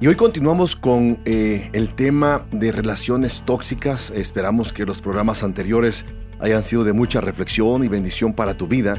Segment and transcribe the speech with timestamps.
[0.00, 4.10] Y hoy continuamos con eh, el tema de relaciones tóxicas.
[4.10, 6.04] Esperamos que los programas anteriores
[6.40, 8.96] hayan sido de mucha reflexión y bendición para tu vida.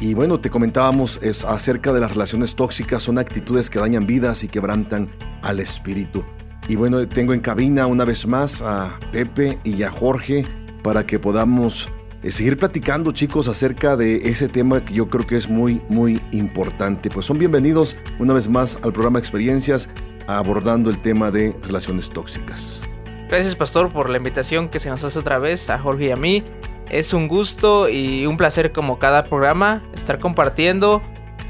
[0.00, 4.42] Y bueno, te comentábamos es acerca de las relaciones tóxicas, son actitudes que dañan vidas
[4.42, 5.10] y quebrantan
[5.42, 6.24] al espíritu.
[6.66, 10.44] Y bueno, tengo en cabina una vez más a Pepe y a Jorge
[10.82, 11.88] para que podamos
[12.22, 16.20] eh, seguir platicando, chicos, acerca de ese tema que yo creo que es muy, muy
[16.32, 17.10] importante.
[17.10, 19.90] Pues son bienvenidos una vez más al programa Experiencias
[20.28, 22.82] abordando el tema de relaciones tóxicas.
[23.28, 26.16] Gracias, Pastor, por la invitación que se nos hace otra vez a Jorge y a
[26.16, 26.44] mí.
[26.90, 31.02] Es un gusto y un placer como cada programa estar compartiendo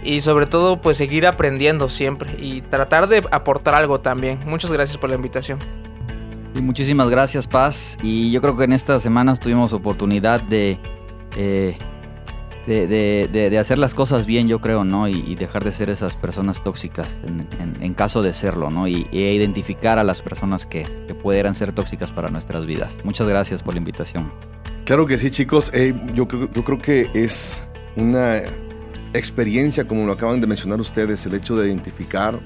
[0.02, 4.40] y sobre todo pues seguir aprendiendo siempre y tratar de aportar algo también.
[4.46, 5.58] Muchas gracias por la invitación.
[6.54, 10.78] Y muchísimas gracias Paz y yo creo que en estas semanas tuvimos oportunidad de,
[11.36, 11.76] eh,
[12.68, 15.08] de, hacer las cosas bien yo creo, ¿no?
[15.08, 17.18] Y, dejar de ser esas personas tóxicas
[17.80, 18.86] en, caso de serlo, ¿no?
[18.86, 22.98] Y, identificar a las personas que, que pudieran ser tóxicas para nuestras vidas.
[23.04, 24.32] Muchas gracias por la invitación.
[24.84, 25.70] Claro que sí, chicos.
[26.14, 27.66] Yo, yo, creo que es
[27.96, 28.42] una
[29.12, 32.40] experiencia, como lo acaban de mencionar ustedes, el hecho de identificar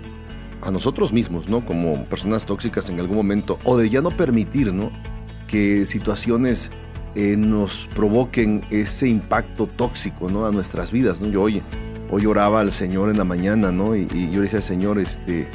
[0.61, 1.65] a nosotros mismos, ¿no?
[1.65, 4.91] Como personas tóxicas en algún momento, o de ya no permitir, ¿no?
[5.47, 6.71] Que situaciones
[7.15, 10.47] eh, nos provoquen ese impacto tóxico, ¿no?
[10.47, 11.29] A nuestras vidas, ¿no?
[11.29, 11.63] Yo hoy,
[12.11, 13.97] hoy oraba al Señor en la mañana, ¿no?
[13.97, 15.49] Y, yo le decía, Señor, este, eh,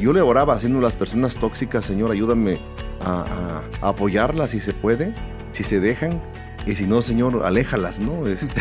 [0.00, 2.58] yo le oraba haciendo las personas tóxicas, Señor, ayúdame
[3.00, 5.12] a apoyarlas si se puede
[5.54, 6.20] si se dejan,
[6.66, 8.26] y si no, Señor, aléjalas, ¿no?
[8.26, 8.60] Este,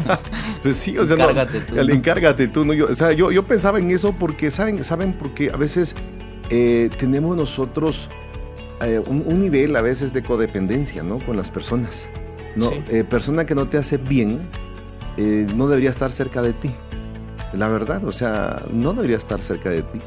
[0.62, 1.78] pues sí, o sea, encárgate tú.
[1.78, 2.72] Encárgate tú, ¿no?
[2.72, 4.82] Yo, o sea, yo, yo pensaba en eso porque, ¿saben?
[4.82, 5.12] ¿Saben?
[5.12, 5.94] Porque a veces
[6.50, 8.10] eh, tenemos nosotros
[8.86, 11.18] eh, un, nivel a veces de codependencia, ¿no?
[11.18, 12.08] Con las personas.
[12.56, 12.70] ¿no?
[12.88, 14.40] Eh, persona que no te hace bien,
[15.16, 16.70] no debería estar cerca de ti.
[17.52, 20.00] La verdad, o sea, no debería estar cerca de ti.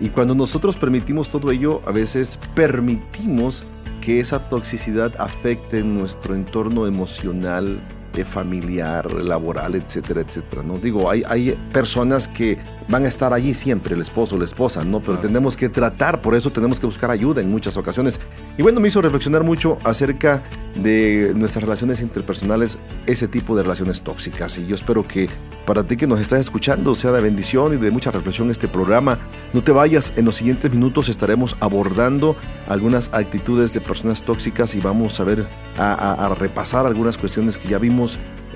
[0.00, 3.64] Y cuando nosotros permitimos todo ello, a veces permitimos
[4.00, 7.80] que esa toxicidad afecte nuestro entorno emocional,
[8.24, 10.62] familiar, laboral, etcétera, etcétera.
[10.62, 14.84] No digo, hay, hay personas que van a estar allí siempre, el esposo la esposa,
[14.84, 15.00] ¿no?
[15.00, 18.20] Pero tenemos que tratar, por eso tenemos que buscar ayuda en muchas ocasiones.
[18.56, 20.42] Y bueno, me hizo reflexionar mucho acerca
[20.74, 24.58] de nuestras relaciones interpersonales, ese tipo de relaciones tóxicas.
[24.58, 25.28] Y yo espero que
[25.66, 29.18] para ti que nos estás escuchando sea de bendición y de mucha reflexión este programa.
[29.52, 32.36] No te vayas, en los siguientes minutos estaremos abordando
[32.68, 35.48] algunas actitudes de personas tóxicas y vamos a ver,
[35.78, 38.05] a repasar algunas cuestiones que ya vimos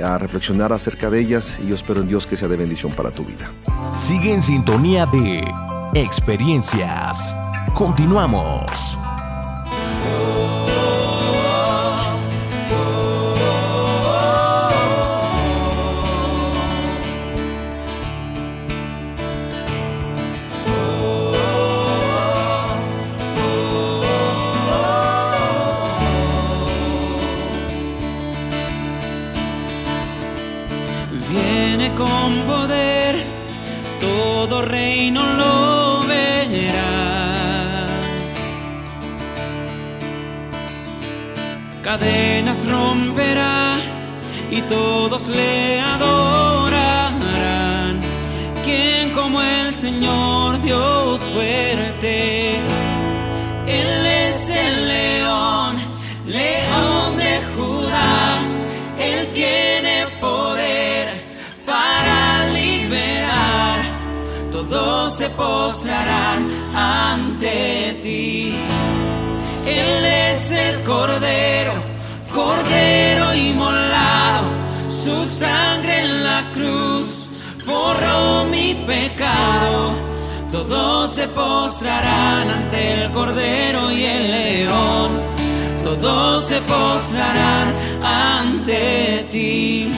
[0.02, 3.10] a reflexionar acerca de ellas y yo espero en Dios que sea de bendición para
[3.10, 3.52] tu vida.
[3.94, 5.44] Sigue en sintonía de
[5.94, 7.34] experiencias.
[7.74, 8.98] Continuamos.
[41.90, 43.76] Cadenas romperá
[44.48, 47.20] y todos le adorarán.
[48.64, 51.89] Quien como el Señor Dios fuerte,
[65.40, 66.40] postrarán
[66.74, 68.54] ante ti.
[69.66, 71.72] Él es el Cordero,
[72.34, 74.48] Cordero inmolado,
[74.88, 77.28] su sangre en la cruz
[77.66, 79.94] borró mi pecado.
[80.52, 85.10] Todos se postrarán ante el Cordero y el León,
[85.84, 87.68] todos se postrarán
[88.02, 89.90] ante ti.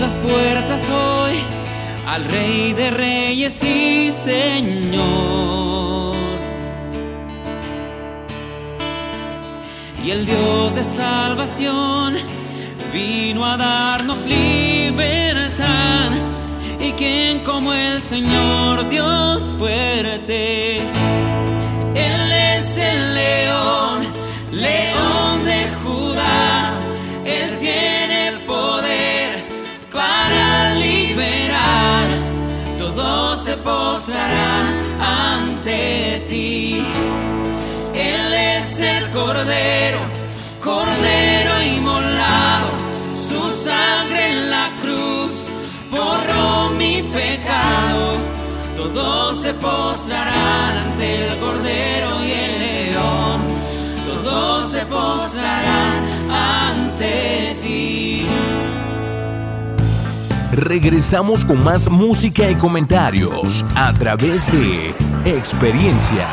[0.00, 1.34] Las puertas hoy
[2.06, 5.04] al Rey de Reyes y Señor.
[10.04, 12.14] Y el Dios de salvación
[12.92, 15.84] vino a darnos libertad.
[17.44, 20.78] como el Señor Dios fuerte.
[21.94, 22.23] Él
[33.54, 36.84] se posarán ante ti.
[37.94, 40.00] Él es el cordero,
[40.60, 42.68] cordero inmolado.
[43.28, 45.32] Su sangre en la cruz
[45.90, 48.16] borró mi pecado.
[48.76, 53.40] Todos se posarán ante el cordero y el león.
[54.24, 55.83] Todos se posarán
[60.54, 66.28] Regresamos con más música y comentarios a través de experiencias.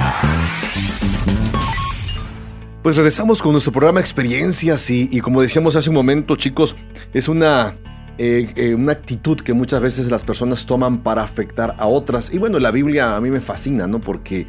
[2.84, 6.76] Pues regresamos con nuestro programa Experiencias y, y como decíamos hace un momento, chicos,
[7.16, 7.76] es una,
[8.20, 12.32] eh, eh, una actitud que muchas veces las personas toman para afectar a otras.
[12.32, 14.00] Y bueno, la Biblia a mí me fascina, ¿no?
[14.00, 14.46] Porque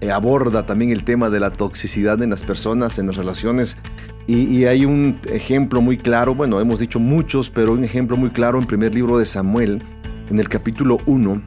[0.00, 3.76] eh, aborda también el tema de la toxicidad en las personas, en las relaciones.
[4.28, 8.58] Y, hay un ejemplo muy claro, bueno, hemos dicho muchos, pero un ejemplo muy claro
[8.58, 9.80] en primer libro de Samuel,
[10.28, 11.42] en el capítulo 1.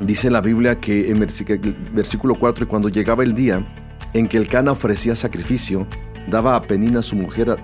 [0.00, 3.64] Dice la Biblia que en versículo- versículo 4, y cuando llegaba el día
[4.12, 5.86] en que el Cana ofrecía sacrificio,
[6.28, 7.56] daba a Penina su mujer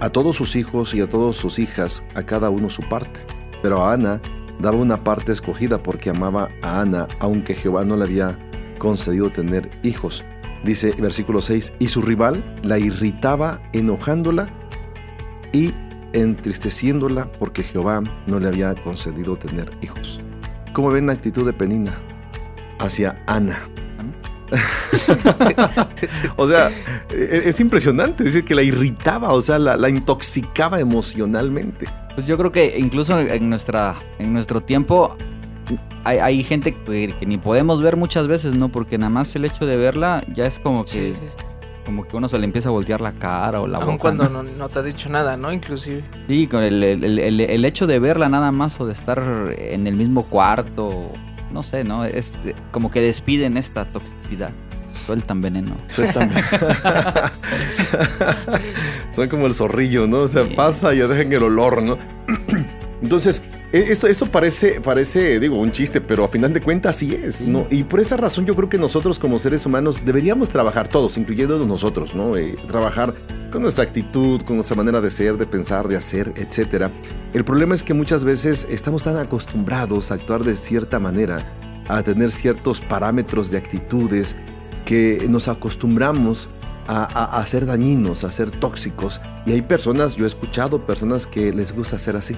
[0.00, 3.20] a, todos sus hijos y a todas sus hijas, a cada uno su parte.
[3.62, 4.20] Pero a Ana
[4.60, 8.49] daba una parte escogida porque amaba a Ana, aunque Jehová no le había
[8.80, 10.24] concedido tener hijos.
[10.64, 14.48] Dice versículo 6, y su rival la irritaba enojándola
[15.52, 15.72] y
[16.12, 20.20] entristeciéndola porque Jehová no le había concedido tener hijos.
[20.72, 22.00] ¿Cómo ven la actitud de Penina
[22.80, 23.60] hacia Ana?
[26.36, 26.70] O sea,
[27.12, 31.86] e- es impresionante decir que la irritaba, o sea, la, intoxicaba emocionalmente.
[32.14, 35.16] Pues yo creo que incluso en, nuestra, en nuestro tiempo
[36.04, 38.68] hay, hay gente que, que ni podemos ver muchas veces, ¿no?
[38.70, 41.44] Porque nada más el hecho de verla ya es como que, Sí, sí, sí.
[41.84, 43.98] como que uno se le empieza a voltear la cara o la Aun boca.
[43.98, 44.42] cuando ¿no?
[44.42, 45.52] no, no te ha dicho nada, ¿no?
[45.52, 46.02] Inclusive.
[46.28, 49.22] Sí, con el, el- el- el- hecho de verla nada más o de estar
[49.58, 51.12] en el mismo cuarto,
[51.52, 52.04] no sé, ¿no?
[52.04, 52.32] Es
[52.70, 54.50] como que despiden esta toxicidad.
[55.06, 55.74] Sueltan veneno.
[55.86, 56.30] Sueltan.
[59.12, 60.18] Son como el zorrillo, ¿no?
[60.18, 60.54] O sea, Sí.
[60.54, 61.98] pasa y ya dejan el olor, ¿no?
[63.02, 67.46] Entonces, esto, esto parece, parece, digo, un chiste, pero a final de cuentas sí es,
[67.46, 67.66] ¿no?
[67.70, 71.66] Y por esa razón yo creo que nosotros como seres humanos deberíamos trabajar todos, incluyéndonos
[71.68, 72.36] nosotros, ¿no?
[72.36, 73.14] Eh, trabajar
[73.52, 76.90] con nuestra actitud, con nuestra manera de ser, de pensar, de hacer, etcétera.
[77.32, 81.38] El problema es que muchas veces estamos tan acostumbrados a actuar de cierta manera,
[81.88, 84.36] a tener ciertos parámetros de actitudes,
[84.84, 86.48] que nos acostumbramos
[86.88, 89.20] a, a- a ser dañinos, a ser tóxicos.
[89.46, 92.34] Y hay personas, yo he escuchado personas que les gusta ser así.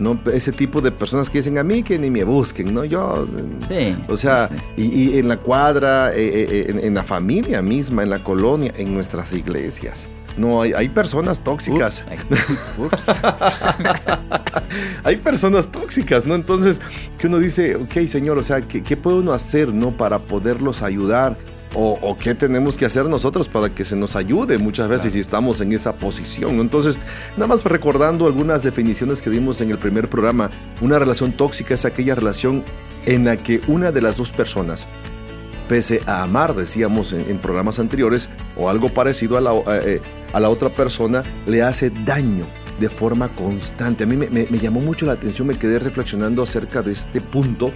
[0.00, 0.18] ¿No?
[0.32, 2.84] Ese tipo de personas que dicen a mí que ni me busquen, ¿no?
[2.84, 3.26] Yo,
[3.70, 4.04] eh, Sí.
[4.12, 4.82] o sea, sí.
[4.92, 8.72] y, y en la cuadra, eh, eh, en, en la familia misma, en la colonia,
[8.76, 10.08] en nuestras iglesias.
[10.36, 12.06] No, hay, hay personas tóxicas.
[12.78, 12.86] Ups.
[12.92, 13.06] Ups.
[15.04, 16.34] hay personas tóxicas, ¿no?
[16.34, 16.80] Entonces,
[17.18, 19.96] que uno dice, ok, señor, o sea, ¿qué, qué puede uno hacer, ¿no?
[19.96, 21.36] Para poderlos ayudar.
[21.74, 25.20] O, o qué tenemos que hacer nosotros para que se nos ayude muchas veces si
[25.20, 26.58] estamos en esa posición.
[26.58, 26.98] Entonces,
[27.36, 30.50] nada más recordando algunas definiciones que dimos en el primer programa,
[30.80, 32.64] una relación tóxica es aquella relación
[33.06, 34.88] en la que una de las dos personas,
[35.68, 39.52] pese a amar, decíamos en, en programas anteriores, o algo parecido a la,
[39.84, 40.00] eh,
[40.32, 42.46] a la otra persona, le hace daño
[42.80, 44.02] de forma constante.
[44.02, 47.20] A mí me, me- me llamó mucho la atención, me quedé reflexionando acerca de este
[47.20, 47.70] punto,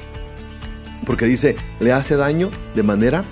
[1.07, 3.23] porque dice, le hace daño de manera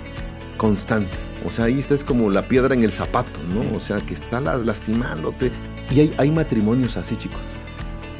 [0.57, 1.17] constante.
[1.45, 3.75] O sea, ahí está es como la piedra en el zapato, ¿no?
[3.75, 5.51] O sea, que está la- lastimándote.
[5.93, 7.41] Y hay, hay matrimonios así, chicos.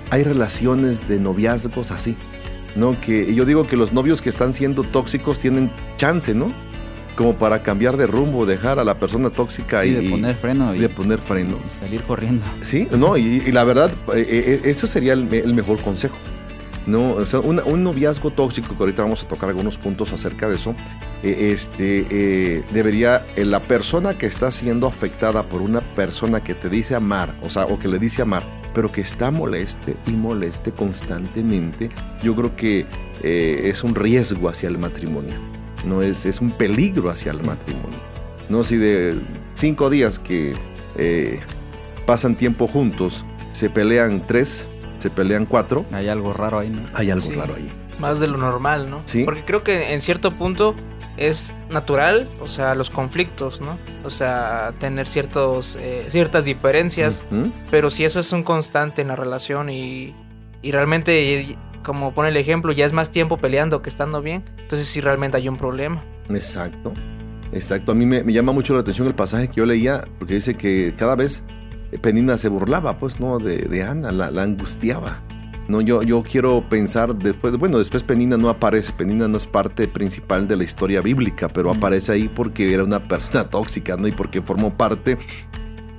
[0.09, 2.15] Hay relaciones de noviazgos así.
[2.75, 2.99] ¿No?
[2.99, 6.47] Que yo digo que los novios que están siendo tóxicos tienen chance, ¿no?
[7.15, 10.73] Como para cambiar de rumbo, dejar a la persona tóxica Y y, de poner freno
[10.75, 11.59] y, de poner freno.
[11.63, 12.43] y salir corriendo.
[12.61, 16.17] Sí, no, y, y la verdad, eh, eh, eso sería el mejor consejo.
[16.85, 20.55] No, o sea, un noviazgo tóxico, que ahorita vamos a tocar algunos puntos acerca de
[20.55, 20.75] eso,
[21.23, 26.53] eh, este, eh, debería, eh, la persona que está siendo afectada por una persona que
[26.53, 30.11] te dice amar, o sea, o que le dice amar, pero que está moleste y
[30.11, 31.87] moleste constantemente,
[32.21, 32.85] yo creo que
[33.21, 35.35] es un riesgo hacia el matrimonio,
[35.85, 37.99] no es, es un peligro hacia el matrimonio.
[38.49, 39.17] No, si de
[39.53, 40.53] cinco días que
[42.05, 44.67] pasan tiempo juntos, se pelean tres,
[45.03, 46.81] se pelean cuatro, Hay algo raro ahí, ¿no?
[46.93, 47.33] hay algo Sí.
[47.33, 47.69] raro ahí.
[47.99, 49.01] Más de lo normal, ¿no?
[49.03, 49.25] Sí.
[49.25, 50.75] Porque creo que en cierto punto
[51.17, 53.77] es natural, o sea, los conflictos, ¿no?
[54.05, 57.23] O sea, tener ciertos, eh, ciertas diferencias,
[57.69, 60.15] pero si eso es un constante en la relación y,
[60.61, 64.45] y realmente como pone el ejemplo, ya es más tiempo peleando que estando bien.
[64.57, 66.01] Entonces sí realmente hay un problema.
[66.29, 66.93] Exacto.
[67.51, 67.91] Exacto.
[67.91, 70.93] A mí me, llama mucho la atención el pasaje que yo leía, porque dice que
[70.97, 71.43] cada vez
[72.01, 73.39] Penina se burlaba, pues, ¿no?
[73.39, 75.21] De, Ana, la, angustiaba.
[75.67, 79.87] No, yo, yo quiero pensar después, bueno, después Penina no aparece, Penina no es parte
[79.87, 84.07] principal de la historia bíblica, pero aparece ahí porque era una persona tóxica, ¿no?
[84.07, 85.17] Y porque formó parte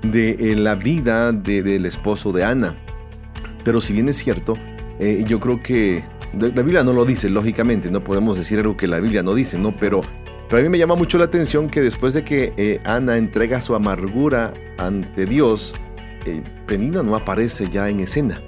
[0.03, 2.77] de eh, la vida del esposo de Ana.
[3.65, 4.55] Pero si bien es cierto,
[4.99, 6.05] eh, yo creo que
[6.39, 9.59] la Biblia no lo dice, lógicamente, no podemos decir algo que la Biblia no dice,
[9.59, 9.77] ¿no?
[9.77, 10.01] Pero,
[10.49, 13.61] pero a mí me llama mucho la atención que después de que eh, Ana entrega
[13.61, 15.75] su amargura ante Dios,
[16.66, 18.40] Penina no aparece ya en escena.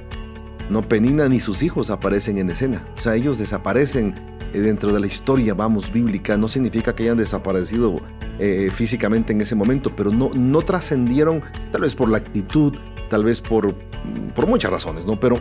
[0.71, 2.87] No Penina ni sus hijos aparecen en escena.
[2.97, 4.15] O sea, ellos desaparecen
[4.53, 6.37] dentro de la historia, vamos, bíblica.
[6.37, 7.97] No significa que hayan desaparecido
[8.39, 11.43] eh, físicamente en ese momento, pero no, no trascendieron,
[11.73, 12.75] tal vez por la actitud,
[13.09, 13.75] tal vez por,
[14.35, 15.19] por muchas razones, ¿no?
[15.19, 15.37] Pero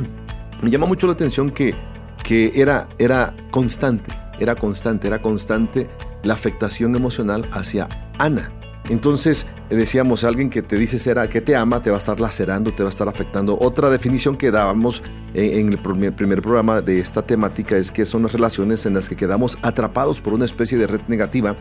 [0.62, 1.74] me llama mucho la atención que,
[2.22, 5.88] que era, era constante, era constante, era constante
[6.22, 7.88] la afectación emocional hacia
[8.18, 8.50] Ana.
[8.90, 12.72] Entonces, decíamos, alguien que te dice será que te ama, te va a estar lacerando,
[12.72, 13.58] te va a estar afectando.
[13.60, 18.32] Otra definición que dábamos en el primer programa de esta temática es que son las
[18.32, 21.56] relaciones en las que quedamos atrapados por una especie de red negativa.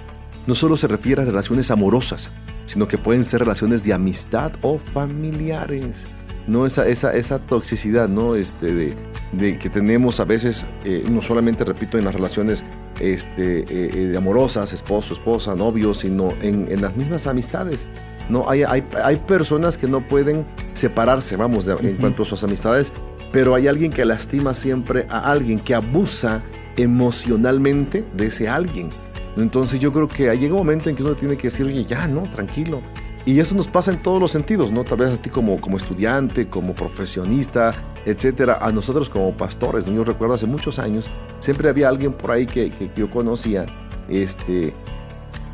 [0.47, 2.29] No solo se refiere a relaciones amorosas,
[2.65, 6.05] sino que pueden ser relaciones de amistad o familiares.
[6.45, 8.35] No esa, esa, esa toxicidad, ¿no?
[8.35, 8.95] Este,
[9.31, 12.65] de, que tenemos a veces, eh, no solamente, repito, en las relaciones
[13.11, 17.87] este, eh, eh, amorosas, esposo, esposa, novio, sino en, las mismas amistades.
[18.29, 22.93] No, hay, hay, hay, personas que no pueden separarse, vamos, en cuanto a sus amistades,
[23.33, 26.41] pero hay alguien que lastima siempre a alguien, que abusa
[26.77, 28.89] emocionalmente de ese alguien.
[29.35, 32.07] Entonces yo creo que llega un momento en que uno tiene que decir, oye, ya,
[32.07, 32.81] no, tranquilo.
[33.25, 34.83] Y eso nos pasa en todos los sentidos, ¿no?
[34.83, 37.73] Tal vez a ti como, como estudiante, como profesionista,
[38.05, 38.59] etcétera.
[38.61, 39.93] A nosotros como pastores, ¿no?
[39.93, 43.65] Yo recuerdo hace muchos años, siempre había alguien por ahí que, que, yo conocía,
[44.09, 44.73] este,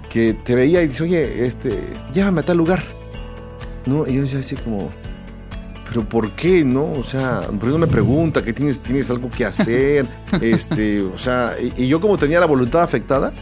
[0.10, 2.82] que te veía y dice, oye, este, llévame a tal lugar.
[3.86, 4.06] ¿No?
[4.08, 4.90] Y yo decía así como,
[5.90, 6.92] pero ¿por qué, no?
[6.92, 10.06] O sea, por me pregunta que tienes, tienes algo que hacer,
[10.42, 13.34] este, o sea, y, yo como tenía la voluntad afectada,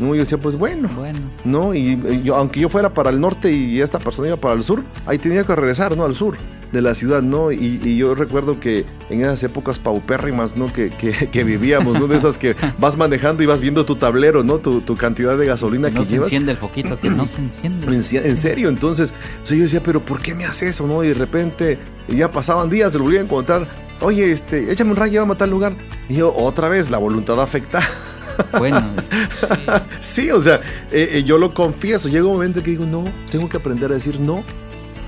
[0.00, 0.88] no, yo decía, pues bueno.
[0.96, 1.18] Bueno.
[1.44, 1.74] ¿No?
[1.74, 4.82] Y, yo, aunque yo fuera para el norte y esta persona iba para el sur,
[5.06, 6.04] ahí tenía que regresar, ¿no?
[6.04, 6.36] Al sur
[6.72, 7.50] de la ciudad, ¿no?
[7.52, 10.72] Y, yo recuerdo que en esas épocas paupérrimas, ¿no?
[10.72, 10.90] Que,
[11.32, 12.06] que, vivíamos, ¿no?
[12.06, 14.58] De esas que vas manejando y vas viendo tu tablero, ¿no?
[14.58, 17.86] Tu, cantidad de gasolina que, no se enciende el foquito, que no se enciende.
[17.86, 19.14] En, serio, entonces,
[19.44, 21.02] yo decía, pero ¿por qué me haces eso, no?
[21.04, 21.78] Y de repente
[22.08, 23.68] ya pasaban días, lo volví a encontrar.
[24.00, 25.76] Oye, este, échame un rayo, a matar el lugar.
[26.08, 27.80] Y yo, otra vez, la voluntad afecta.
[28.58, 28.94] Bueno.
[30.00, 30.56] Sí, o sea,
[30.90, 32.08] eh, eh, yo lo confieso.
[32.08, 34.42] Llega un momento que digo, no, tengo que aprender a decir no.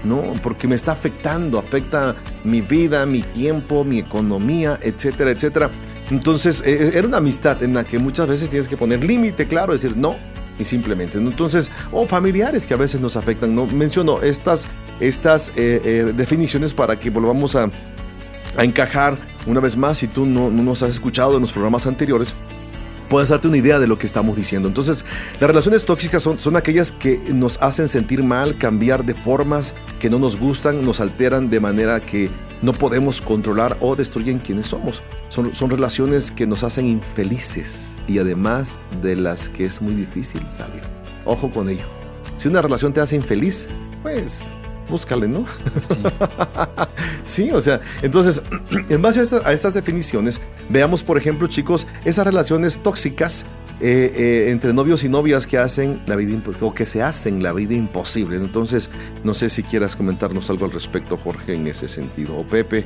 [0.05, 5.71] No, porque me está afectando, afecta mi vida, mi tiempo, mi economía, etcétera, etcétera.
[6.11, 9.73] Entonces, eh, era una amistad en la que muchas veces tienes que poner límite, claro,
[9.73, 10.17] decir no,
[10.59, 11.19] y simplemente.
[11.19, 13.55] Entonces, o familiares que a veces nos afectan.
[13.55, 14.67] No menciono estas,
[14.99, 17.71] estas definiciones para que volvamos a,
[18.57, 19.99] a, encajar una vez más.
[19.99, 22.35] Si tú no, no, nos has escuchado en los programas anteriores,
[23.13, 24.69] puedas darte una idea de lo que estamos diciendo.
[24.69, 25.05] Entonces,
[25.39, 30.09] las relaciones tóxicas son, son aquellas que nos hacen sentir mal, cambiar de formas que
[30.09, 32.31] no nos gustan, nos alteran de manera que
[32.63, 35.03] no podemos controlar o destruyen quienes somos.
[35.29, 40.41] Son, son relaciones que nos hacen infelices y además de las que es muy difícil
[40.49, 40.81] salir.
[41.27, 41.85] Ojo con ello.
[42.39, 43.69] Si una relación te hace infeliz,
[44.03, 44.55] pues
[44.93, 45.47] búscale, ¿no?
[47.25, 47.51] Sí.
[47.51, 48.43] o sea, entonces,
[48.89, 53.47] en base a, estas definiciones, veamos, por ejemplo, chicos, esas relaciones tóxicas
[53.81, 57.53] eh, eh, entre novios y novias que hacen la vida o que se hacen la
[57.53, 58.37] vida imposible.
[58.37, 58.91] Entonces,
[59.25, 62.85] no sé si quieras comentarnos algo al respecto, Jorge, en ese sentido, o Pepe.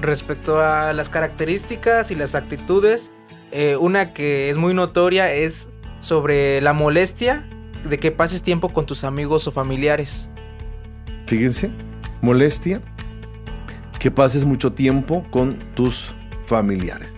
[0.00, 3.10] Respecto a las características y las actitudes,
[3.52, 7.46] eh, una que es muy notoria es sobre la molestia
[7.84, 10.30] de que pases tiempo con tus amigos o familiares.
[11.30, 11.70] Fíjense,
[12.22, 12.80] molestia,
[14.00, 16.12] que pases mucho tiempo con tus
[16.44, 17.14] familiares.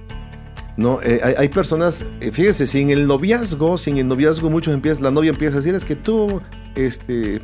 [0.76, 5.10] No, eh, hay, personas, eh, fíjense, sin el noviazgo, sin el noviazgo, muchos empiezan, la
[5.10, 6.42] novia empieza a decir es que tú,
[6.74, 7.40] este,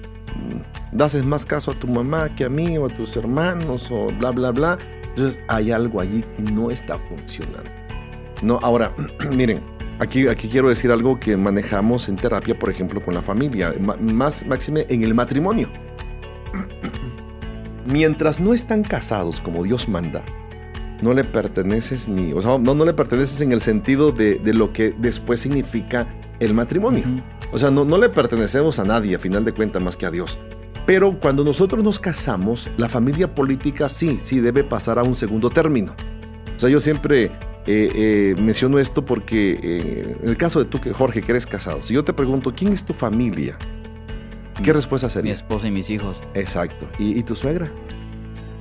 [0.92, 4.30] das más caso a tu mamá que a mí o a tus hermanos o bla
[4.30, 4.76] bla bla.
[5.08, 7.70] Entonces hay algo allí que no está funcionando.
[8.42, 8.94] No, ahora,
[9.34, 9.62] miren,
[10.00, 14.44] aquí, aquí quiero decir algo que manejamos en terapia, por ejemplo, con la familia, más
[14.44, 15.70] máxime en el matrimonio
[17.90, 20.23] mientras no están casados como Dios manda,
[21.02, 24.73] no le perteneces ni, o sea, no, no le perteneces en el sentido de, lo
[24.73, 26.09] que después significa
[26.40, 27.04] el matrimonio.
[27.52, 30.11] O sea, no, no le pertenecemos a nadie, a final de cuentas, más que a
[30.11, 30.38] Dios.
[30.87, 35.50] Pero cuando nosotros nos casamos, la familia política sí, sí debe pasar a un segundo
[35.50, 35.95] término.
[36.57, 37.26] O sea, yo siempre
[37.66, 41.83] eh, eh, menciono esto porque eh, en el caso de tú, Jorge, que eres casado,
[41.83, 43.59] si yo te pregunto, ¿quién es tu familia?
[44.62, 45.32] ¿Qué respuesta Mi sería?
[45.32, 46.22] esposa y mis hijos.
[46.34, 46.86] Exacto.
[46.98, 47.70] ¿Y, y tu suegra?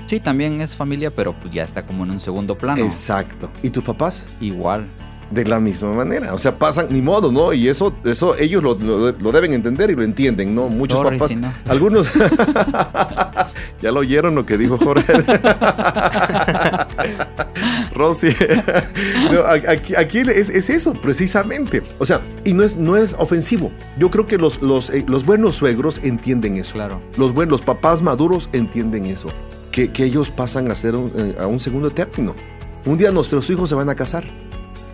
[0.06, 2.82] Sí, también es familia, pero pues ya está como en un segundo plano.
[2.84, 3.50] Exacto.
[3.62, 4.30] ¿Y tus papás?
[4.40, 4.86] Igual.
[5.30, 6.34] De la misma manera.
[6.34, 7.52] O sea, pasan, ni modo, ¿no?
[7.52, 10.70] Y eso, eso ellos lo, lo- lo deben entender y lo entienden, ¿no?
[10.70, 11.28] Muchos papás.
[11.30, 11.52] si no.
[11.68, 12.10] Algunos.
[13.82, 15.14] ya lo oyeron lo que dijo Jorge.
[17.94, 18.30] Rosy.
[19.32, 21.84] No, aquí aquí es, es eso, precisamente.
[22.00, 23.72] O sea, y no es, no es ofensivo.
[23.98, 26.74] Yo creo que los, los, eh, los buenos suegros entienden eso.
[26.76, 27.02] Claro.
[27.18, 29.28] Los buenos, los papás maduros entienden eso.
[29.72, 32.34] Que, que ellos pasan a ser un- eh, a un segundo término.
[32.86, 34.24] Un día nuestros hijos se van a casar.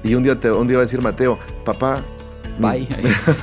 [0.04, 2.04] Y un día, te, un día va a decir Mateo, papá,
[2.60, 2.88] Bye.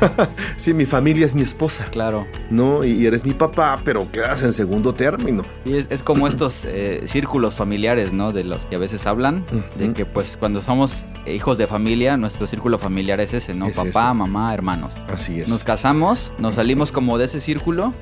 [0.57, 2.27] sí, mi familia es mi esposa, claro.
[2.51, 2.85] ¿no?
[2.85, 5.43] Y, eres mi papá, pero quedas en segundo término.
[5.65, 8.33] Y es, es como estos eh, círculos familiares, ¿no?
[8.33, 9.45] De los que a veces hablan,
[9.77, 13.67] de que pues cuando somos hijos de familia, nuestro círculo familiar es ese, ¿no?
[13.67, 14.15] Es Papá, ese.
[14.15, 14.97] mamá, hermanos.
[15.09, 15.49] Así es.
[15.49, 17.93] Nos casamos, nos salimos como de ese círculo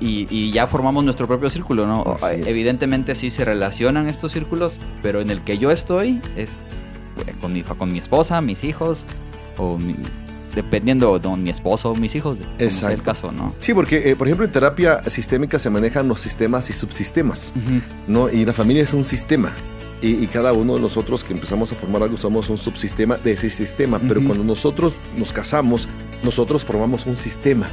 [0.00, 2.04] y, y ya formamos nuestro propio círculo, ¿no?
[2.20, 2.46] Así es.
[2.46, 6.56] Evidentemente sí se relacionan estos círculos, pero en el que yo estoy es
[7.40, 9.06] con mi, con mi esposa, mis hijos,
[9.56, 9.96] o mi-
[10.54, 13.02] dependiendo de mi esposo o mis hijos, como sea el Exacto.
[13.02, 13.54] caso, ¿no?
[13.58, 17.80] Sí, porque, eh, por ejemplo, en terapia sistémica se manejan los sistemas y subsistemas, Ujú.
[18.06, 18.30] ¿no?
[18.30, 19.52] Y la familia es un sistema.
[20.00, 23.32] Y, y cada uno de nosotros que empezamos a formar algo somos un subsistema de
[23.32, 23.98] ese sistema.
[23.98, 24.26] Pero Ujú.
[24.28, 25.88] cuando nosotros nos casamos,
[26.22, 27.68] nosotros formamos un sistema.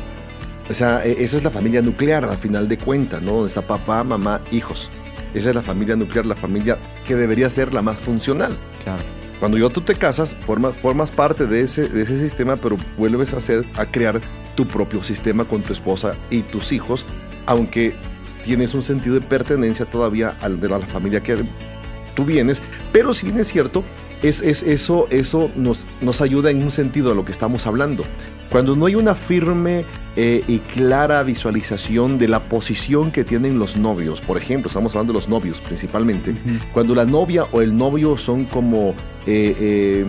[0.69, 3.31] O sea, e- esa es la familia nuclear, al final de cuentas, ¿no?
[3.33, 4.89] Donde está papá, mamá, hijos.
[5.33, 8.57] Esa es la familia nuclear, la familia que debería ser la más funcional.
[8.83, 9.03] Claro.
[9.41, 13.33] Cuando yo tú te casas, formas, formas parte de ese, de ese sistema, pero vuelves
[13.33, 14.21] a hacer, a crear
[14.53, 17.07] tu propio sistema con tu esposa y tus hijos,
[17.47, 17.95] aunque
[18.43, 21.37] tienes un sentido de pertenencia todavía al de la familia que
[22.13, 23.83] tú vienes, pero si bien es cierto,
[24.21, 28.03] es, es, eso, eso nos, nos ayuda en un sentido a lo que estamos hablando.
[28.49, 33.77] Cuando no hay una firme eh, y clara visualización de la posición que tienen los
[33.77, 36.35] novios, por ejemplo, estamos hablando de los novios principalmente,
[36.73, 38.89] cuando la novia o el novio son como
[39.25, 40.05] eh, eh,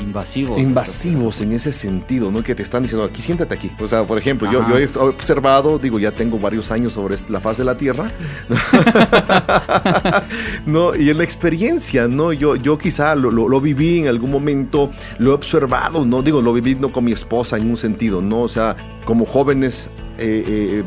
[0.00, 0.58] Invasivos.
[0.58, 2.42] invasivos en ese sentido, ¿no?
[2.42, 3.70] Que te están diciendo, aquí siéntate aquí.
[3.80, 4.70] O sea, por ejemplo, yo, Ajá.
[4.70, 8.10] yo he observado, digo, ya tengo varios años sobre la faz de la Tierra,
[10.66, 10.94] ¿no?
[10.96, 12.32] Y en la experiencia, ¿no?
[12.32, 16.22] Yo, yo quizá lo, lo- lo viví en algún momento, lo he observado, ¿no?
[16.22, 18.42] Digo, lo viví no con mi esposa en un sentido, ¿no?
[18.42, 20.82] O sea, como jóvenes eh, eh,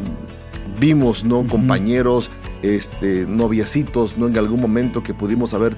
[0.79, 1.45] vimos, ¿no?
[1.47, 2.29] Compañeros,
[2.61, 4.27] este, noviecitos, ¿no?
[4.27, 5.75] En algún momento que pudimos haber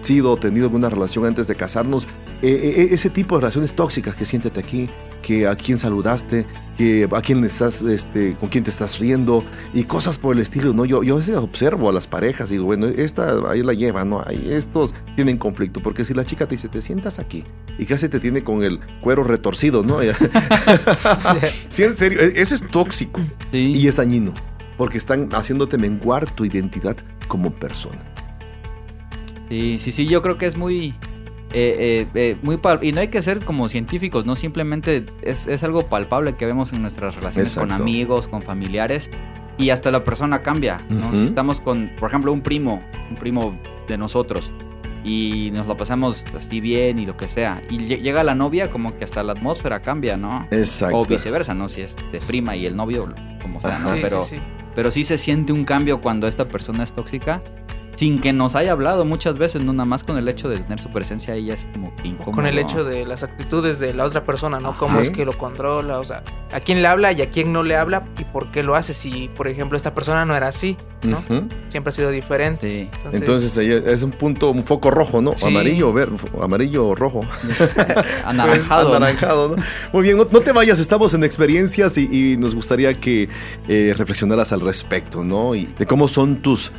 [0.00, 2.06] sido tenido alguna relación antes de casarnos,
[2.42, 2.48] eh,
[2.82, 4.88] eh, ese tipo de relaciones tóxicas que siéntate aquí,
[5.22, 6.46] que a quién saludaste,
[6.78, 9.42] que a quién estás, este, con quién te estás riendo
[9.74, 10.84] y cosas por el estilo, ¿no?
[10.84, 14.04] Yo, yo a veces observo a las parejas y digo, bueno, esta ahí la lleva,
[14.04, 14.22] ¿no?
[14.24, 17.44] Ahí estos tienen conflicto, porque si la chica te dice, te sientas aquí
[17.78, 19.98] y casi te tiene con el cuero retorcido, ¿no?
[21.68, 23.20] sí, en serio, e- eso es tóxico
[23.52, 23.72] Sí.
[23.74, 24.32] y es dañino,
[24.76, 26.96] porque están haciéndote menguar tu identidad
[27.28, 27.98] como persona.
[29.48, 30.94] Sí, sí, sí, yo creo que es muy...
[31.58, 35.64] eh, eh, eh, muy y no hay que ser como científicos, no simplemente es, es
[35.64, 39.08] algo palpable que vemos en nuestras relaciones con amigos, con familiares
[39.56, 41.12] y hasta la persona cambia, ¿no?
[41.12, 44.52] Si estamos con, por ejemplo, un primo, un primo de nosotros
[45.02, 48.70] y nos lo pasamos así bien y lo que sea y lle- llega la novia
[48.70, 50.46] como que hasta la atmósfera cambia, ¿no?
[50.50, 50.98] Exacto.
[50.98, 51.68] O viceversa, ¿no?
[51.68, 53.94] Si es de prima y el novio, como sea, ¿no?
[53.94, 54.42] Sí, Pero sí, sí.
[54.74, 57.40] pero sí se siente un cambio cuando esta persona es tóxica.
[57.96, 60.78] Sin que nos haya hablado muchas veces, no nada más con el hecho de tener
[60.78, 62.32] su presencia ahí ya es como que incómodo.
[62.32, 64.76] Con el hecho de las actitudes de la otra persona, ¿no?
[64.76, 65.02] Cómo Sí.
[65.02, 67.74] es que lo controla, o sea, a quién le habla y a quién no le
[67.74, 68.92] habla y por qué lo hace.
[68.94, 71.22] Si, por ejemplo, esta persona no era así, ¿no?
[71.70, 72.90] Siempre ha sido diferente.
[72.92, 72.96] Sí.
[72.96, 75.32] Entonces, Entonces ahí es un punto, un foco rojo, ¿no?
[75.34, 75.46] Sí.
[75.46, 76.10] Amarillo, ver,
[76.42, 77.20] amarillo o rojo.
[78.24, 78.90] Anaranjado.
[78.90, 78.96] ¿no?
[78.96, 79.62] Anaranjado, ¿no?
[79.92, 83.28] Muy bien, no, no te vayas, estamos en experiencias y, y nos gustaría que
[83.68, 85.54] eh, reflexionaras al respecto, ¿no?
[85.54, 86.72] Y de cómo son tus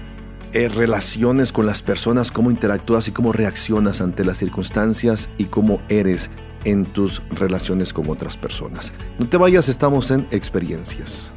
[0.53, 5.81] eh, relaciones con las personas, cómo interactúas y cómo reaccionas ante las circunstancias y cómo
[5.89, 6.31] eres
[6.63, 8.93] en tus relaciones con otras personas.
[9.19, 11.31] No te vayas, estamos en experiencias.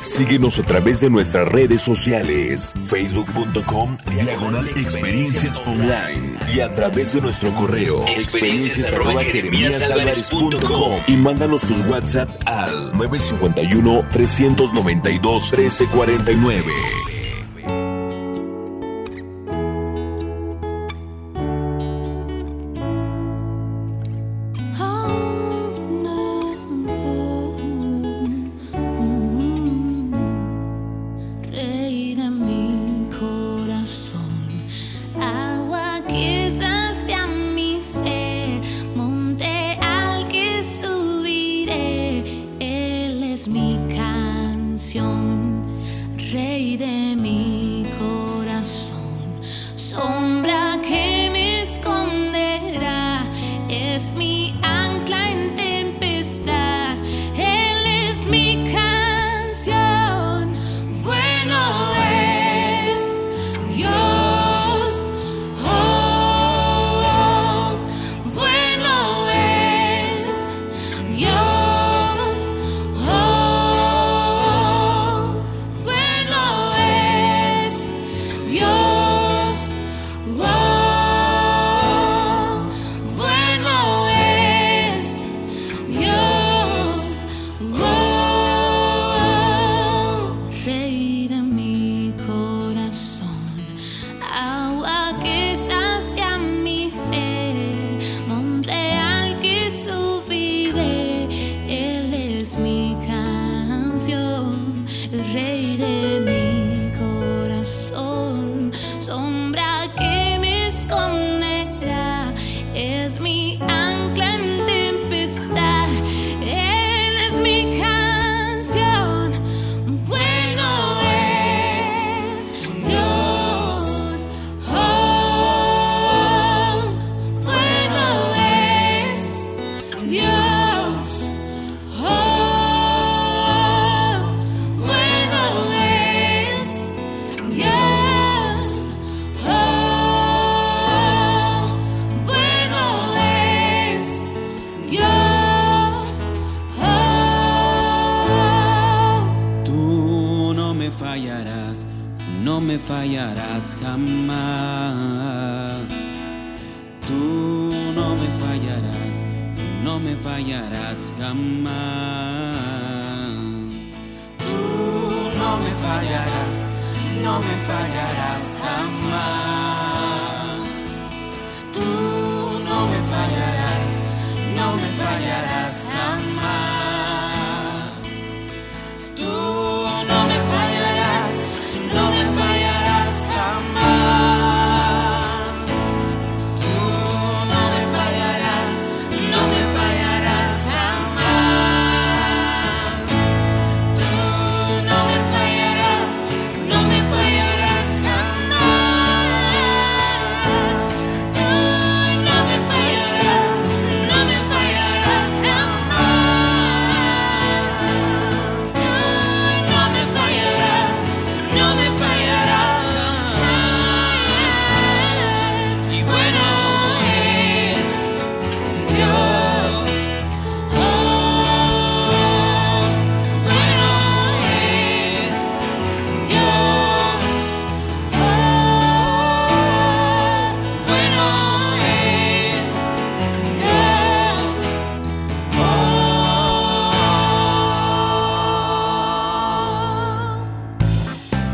[0.00, 7.20] Síguenos a través de nuestras redes sociales, facebook.com, diagonal experiencias online y a través de
[7.20, 8.94] nuestro correo, experiencias
[11.08, 14.04] y mándanos tus WhatsApp al 951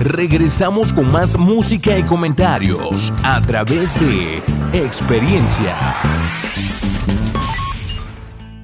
[0.05, 5.75] regresamos con más música y comentarios a través de experiencias.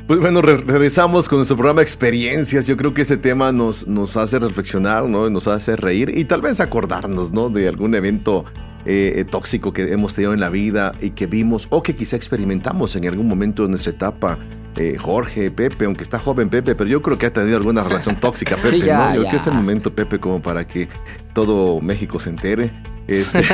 [0.07, 2.67] Pues bueno, regresamos con nuestro programa Experiencias.
[2.67, 5.31] Yo creo que ese tema nos, nos hace reflexionar, ¿no?
[5.31, 7.49] Nos hace reír y tal vez acordarnos, ¿no?
[7.49, 8.45] De algún evento
[8.85, 12.97] eh, tóxico que hemos tenido en la vida y que vimos o que quizá experimentamos
[12.97, 14.39] en algún momento de nuestra etapa
[14.77, 18.17] eh, Jorge, Pepe, aunque está joven Pepe, pero yo creo que ha tenido alguna relación
[18.17, 19.15] tóxica Pepe, ¿no?
[19.15, 20.89] Yo creo que es el momento, Pepe, como para que
[21.35, 22.71] todo México se entere.
[23.09, 23.43] Este,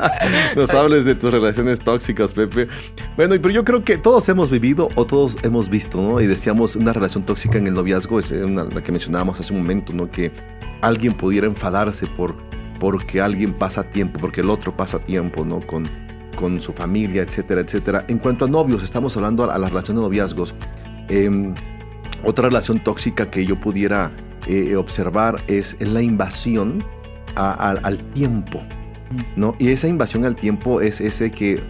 [0.56, 2.68] nos hables de tus relaciones tóxicas, Pepe.
[3.16, 6.20] Bueno, pero yo creo que todos hemos vivido o todos hemos visto, ¿no?
[6.20, 9.60] Y decíamos una relación tóxica en el noviazgo, es una, la que mencionábamos hace un
[9.60, 10.10] momento, ¿no?
[10.10, 10.32] Que
[10.80, 12.34] alguien pudiera enfadarse por
[12.78, 15.60] porque alguien pasa tiempo, porque el otro pasa tiempo, ¿no?
[15.60, 15.84] Con,
[16.36, 18.04] con su familia, etcétera, etcétera.
[18.08, 20.54] En cuanto a novios, estamos hablando a la relación de noviazgos.
[21.08, 21.54] Em,
[22.24, 24.12] otra relación tóxica que yo pudiera
[24.46, 26.82] eh, observar es la invasión
[27.36, 28.60] al tiempo,
[29.36, 29.54] ¿no?
[29.60, 31.62] Y esa invasión al tiempo es ese que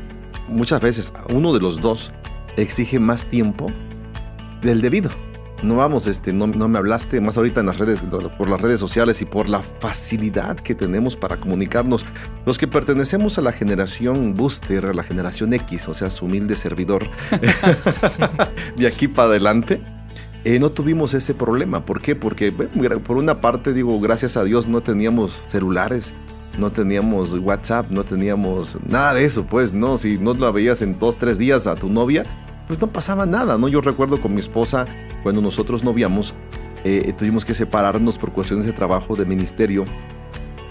[0.49, 2.11] muchas veces uno de los dos
[2.57, 3.66] exige más tiempo
[4.62, 5.11] del debido
[5.62, 8.01] no vamos, este, no, me hablaste más ahorita en las redes,
[8.37, 12.05] por las redes sociales y por la facilidad que tenemos para comunicarnos.
[12.47, 16.57] Los que pertenecemos a la generación Booster, a la generación X, o sea, su humilde
[16.57, 17.09] servidor,
[18.77, 19.81] de aquí para adelante,
[20.44, 21.85] eh, no tuvimos ese problema.
[21.85, 22.14] ¿Por qué?
[22.14, 26.14] Porque por una parte, digo, gracias a Dios no teníamos celulares,
[26.59, 29.99] no teníamos WhatsApp, no teníamos nada de eso, pues, ¿no?
[29.99, 32.25] Si no la veías en dos, tres días a tu novia,
[32.69, 33.67] pues no pasaba nada, ¿no?
[33.69, 34.87] Yo recuerdo con mi esposa,
[35.23, 36.35] cuando nosotros noviamos,
[36.85, 39.85] eh, tuvimos que separarnos por cuestiones de trabajo, de ministerio,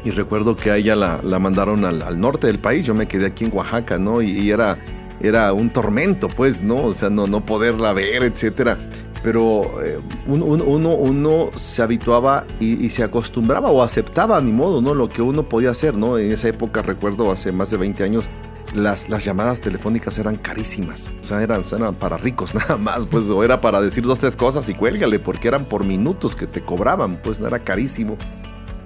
[0.04, 3.08] Y recuerdo que a ella la, la mandaron al, al, norte del país, yo me
[3.08, 4.22] quedé aquí en Oaxaca, ¿no?
[4.22, 4.78] Y, era,
[5.20, 6.76] era un tormento, pues, ¿no?
[6.76, 8.78] O sea, no, no poderla ver, etcétera.
[9.22, 14.82] Pero eh, uno, uno, uno, se habituaba y, y, se acostumbraba o aceptaba, ni modo,
[14.82, 14.94] ¿no?
[14.94, 16.18] Lo que uno podía hacer, ¿no?
[16.20, 18.30] En esa época, recuerdo, hace más de 20 años,
[18.76, 21.12] las, las, llamadas telefónicas eran carísimas.
[21.20, 24.36] O sea, eran, eran, para ricos nada más, pues, o era para decir dos, tres
[24.36, 28.18] cosas y cuélgale, porque eran por minutos que te cobraban, pues, no era carísimo.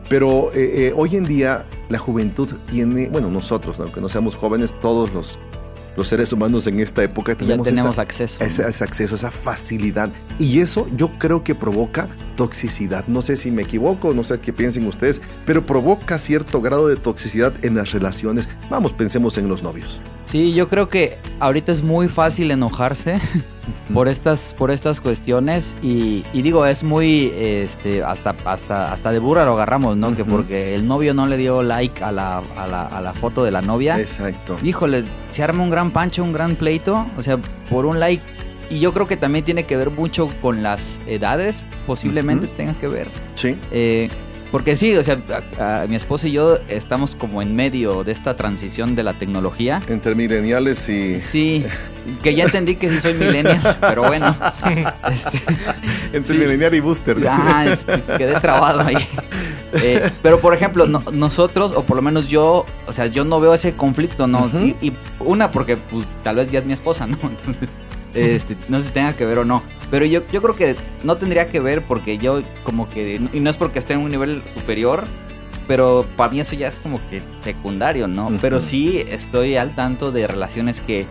[0.09, 4.77] Pero eh, eh, hoy en día la juventud tiene, bueno, nosotros, aunque no seamos jóvenes,
[4.81, 5.39] todos los,
[5.95, 8.43] los seres humanos en esta época tenemos, ya tenemos esa, acceso.
[8.43, 10.09] Ese, ese, acceso, esa facilidad.
[10.39, 13.05] Y eso yo creo que provoca toxicidad.
[13.07, 16.95] No sé si me equivoco, no sé qué piensen ustedes, pero provoca cierto grado de
[16.95, 18.49] toxicidad en las relaciones.
[18.69, 19.99] Vamos, pensemos en los novios.
[20.25, 23.19] Sí, yo creo que ahorita es muy fácil enojarse
[23.93, 29.19] por estas, por estas cuestiones y, y, digo, es muy, este, hasta, hasta, hasta de
[29.19, 30.07] burra lo agarramos, ¿no?
[30.07, 30.15] Uh -huh.
[30.15, 33.43] Que porque el novio no le dio like a la, a la, a la foto
[33.43, 33.99] de la novia.
[33.99, 34.55] Exacto.
[34.63, 37.37] Híjoles, se arma un gran pancho, un gran pleito, o sea,
[37.69, 38.23] por un like.
[38.69, 42.57] Y yo creo que también tiene que ver mucho con las edades, posiblemente uh -huh.
[42.57, 43.09] tenga que ver.
[43.35, 43.57] Sí.
[43.71, 44.09] Eh,
[44.51, 45.17] porque sí, o sea,
[45.57, 49.13] a, a, mi esposa y yo estamos como en medio de esta transición de la
[49.13, 49.81] tecnología.
[49.87, 51.15] Entre mileniales y...
[51.15, 51.65] Sí,
[52.21, 54.35] que ya entendí que sí soy millennial, pero bueno.
[55.09, 55.41] Este,
[56.13, 56.39] Entre sí.
[56.39, 57.17] millennial y booster.
[57.27, 58.97] Ah, este, quedé trabado ahí.
[59.73, 63.39] Eh, pero por ejemplo, no, nosotros, o por lo menos yo, o sea, yo no
[63.39, 64.39] veo ese conflicto, ¿no?
[64.45, 64.75] Uh -huh.
[64.81, 67.17] y, y, una, porque pues, tal vez ya es mi esposa, ¿no?
[67.23, 67.69] Entonces,
[68.13, 69.63] este, no sé si tenga que ver o no.
[69.89, 73.49] Pero yo, yo creo que no tendría que ver porque yo como que, y no
[73.49, 75.03] es porque esté en un nivel superior,
[75.67, 78.27] pero para mí eso ya es como que secundario, ¿no?
[78.27, 78.39] Uh -huh.
[78.41, 81.05] Pero sí estoy al tanto de relaciones que,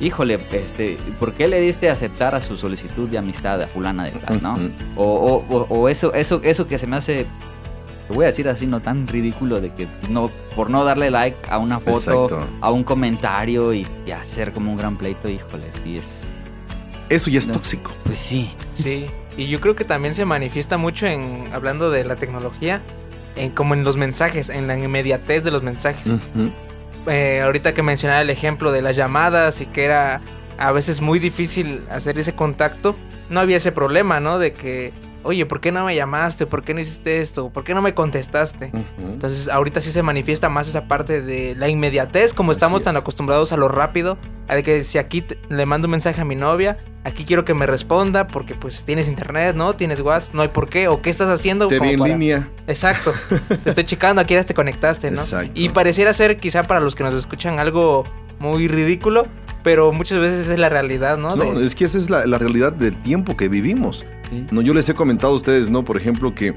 [0.00, 4.04] híjole, este, ¿por qué le diste a aceptar a su solicitud de amistad a fulana
[4.04, 4.54] de tal, no?
[4.54, 4.70] Uh -huh.
[4.96, 7.26] o, o, o, eso, eso, eso que se me hace
[8.08, 11.38] te voy a decir así, no tan ridículo de que no, por no darle like
[11.48, 12.48] a una foto, Exacto.
[12.60, 16.24] a un comentario y, y, hacer como un gran pleito, híjoles, y es...
[17.08, 17.92] Eso ya es no, tóxico.
[18.04, 18.50] Pues sí.
[18.74, 22.80] Sí, y yo creo que también se manifiesta mucho en, hablando de la tecnología,
[23.36, 26.06] en, como en los mensajes, en la inmediatez de los mensajes.
[26.06, 26.50] Uh -huh.
[27.06, 30.20] eh, ahorita que mencionaba el ejemplo de las llamadas y que era
[30.58, 32.94] a veces muy difícil hacer ese contacto,
[33.30, 34.38] no había ese problema, ¿no?
[34.38, 34.92] De que
[35.24, 36.46] oye, ¿por qué no me llamaste?
[36.46, 37.50] ¿Por qué no hiciste esto?
[37.50, 38.70] ¿Por qué no me contestaste?
[38.72, 39.12] Uh -huh.
[39.12, 42.84] Entonces, ahorita sí se manifiesta más esa parte de la inmediatez, como Así estamos es.
[42.84, 46.24] tan acostumbrados a lo rápido, a de que si aquí le mando un mensaje a
[46.24, 49.74] mi novia, aquí quiero que me responda porque pues tienes internet, ¿no?
[49.74, 51.68] Tienes WhatsApp, no hay por qué, o qué estás haciendo.
[51.68, 52.12] Te vi en para...
[52.12, 52.48] línea.
[52.66, 53.12] Exacto.
[53.62, 55.20] te estoy checando, aquí te conectaste, ¿no?
[55.20, 55.52] Exacto.
[55.54, 58.04] Y pareciera ser quizá para los que nos escuchan algo
[58.38, 59.26] muy ridículo,
[59.62, 61.36] pero muchas veces es la realidad, ¿no?
[61.36, 61.64] No, de...
[61.64, 64.04] es que esa es la, la realidad del tiempo que vivimos.
[64.50, 65.84] No, yo les he comentado a ustedes, ¿no?
[65.84, 66.54] Por ejemplo, que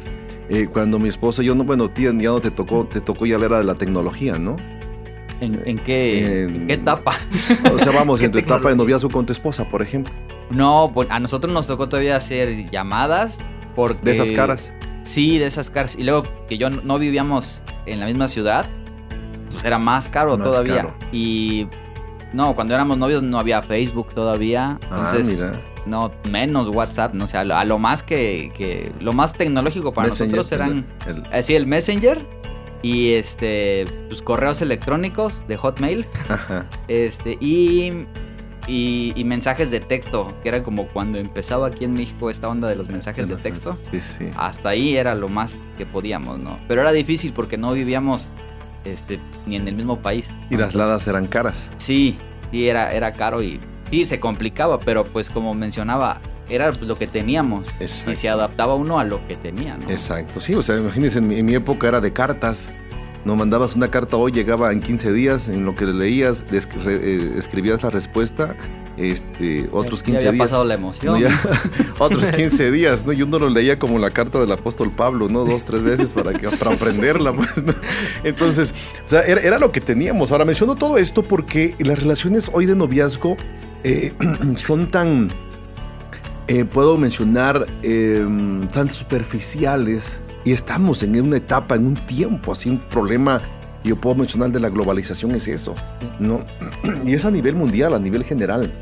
[0.50, 3.38] eh, cuando mi esposa, yo no, bueno, tía, ya no te tocó, te tocó ya
[3.38, 4.56] la era de la tecnología, ¿no?
[5.42, 7.14] ¿En, en, qué, en, ¿En, qué, etapa?
[7.74, 10.14] O sea, vamos, en tu etapa de noviazgo con tu esposa, por ejemplo.
[10.52, 13.40] No, pues a nosotros nos tocó todavía hacer llamadas
[13.76, 14.04] porque...
[14.04, 14.74] De esas caras.
[15.04, 15.96] Sí, de esas caras.
[15.98, 18.66] Y luego que yo no vivíamos en la misma ciudad,
[19.52, 20.76] pues era más caro más todavía.
[20.78, 20.96] Caro.
[21.12, 21.68] Y
[22.34, 24.80] no, cuando éramos novios no había Facebook todavía.
[24.90, 28.52] Ah, Entonces, ah, mira no menos WhatsApp, no sé, a lo, a lo más que,
[28.56, 31.24] que, lo más tecnológico para Messenger, nosotros eran el, el...
[31.34, 32.22] así el Messenger
[32.82, 36.68] y este pues, correos electrónicos de Hotmail, Ajá.
[36.88, 38.06] este y,
[38.68, 42.68] y, y mensajes de texto, que era como cuando empezaba aquí en México esta onda
[42.68, 43.78] de los mensajes de texto.
[43.92, 44.30] Sí, sí.
[44.36, 46.60] Hasta ahí era lo más que podíamos, ¿no?
[46.68, 48.30] Pero era difícil porque no vivíamos
[48.84, 50.32] este ni en el mismo país.
[50.50, 51.72] Y las ladas eran caras.
[51.78, 52.18] Sí,
[52.52, 56.20] sí era era caro y sí, se complicaba, pero pues como mencionaba,
[56.50, 57.68] era lo que teníamos.
[57.80, 58.12] Exacto.
[58.12, 59.90] Y se adaptaba uno a lo que tenía, ¿no?
[59.90, 62.70] Exacto, sí, o sea, imagínense, en mi, en mi época era de cartas.
[63.26, 67.82] No mandabas una carta hoy, llegaba en 15 días, en lo que leías, eh, escribías
[67.82, 68.56] la respuesta,
[68.98, 70.52] este, otros 15 ya había días.
[70.52, 71.14] pasado la emoción.
[71.14, 71.36] No, ya,
[71.98, 73.14] otros 15 días, ¿no?
[73.14, 75.44] Y uno lo leía como la carta del apóstol Pablo, ¿no?
[75.44, 77.74] Dos, tres veces para, que, para aprenderla, pues, ¿no?
[78.24, 80.32] Entonces, o sea, era, era, lo que teníamos.
[80.32, 83.38] Ahora menciono todo esto porque las relaciones hoy de noviazgo
[83.86, 84.12] eh,
[84.58, 85.30] son tan,
[86.48, 88.26] eh, puedo mencionar, eh,
[88.74, 93.40] tan superficiales y estamos en una etapa, en un tiempo, así un problema
[93.84, 95.76] yo puedo mencionar de la globalización es eso,
[96.20, 96.44] ¿no?
[97.06, 98.74] Y es a nivel mundial, a nivel general.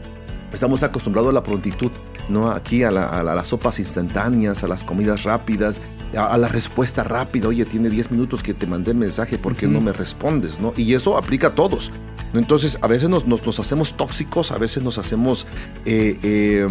[0.54, 1.92] Estamos acostumbrados a la prontitud,
[2.30, 2.52] ¿no?
[2.52, 5.82] Aquí a, la, a, las sopas instantáneas, a las comidas rápidas,
[6.16, 7.48] a, a, la respuesta rápida.
[7.48, 9.74] Oye, tiene 10 minutos que te mandé el mensaje, ¿por qué uh -huh.
[9.74, 10.74] no me respondes, no?
[10.78, 11.92] Y eso aplica a todos.
[12.34, 15.46] Entonces, a veces nos, nos, nos hacemos tóxicos, a veces nos hacemos
[15.86, 16.68] eh, eh,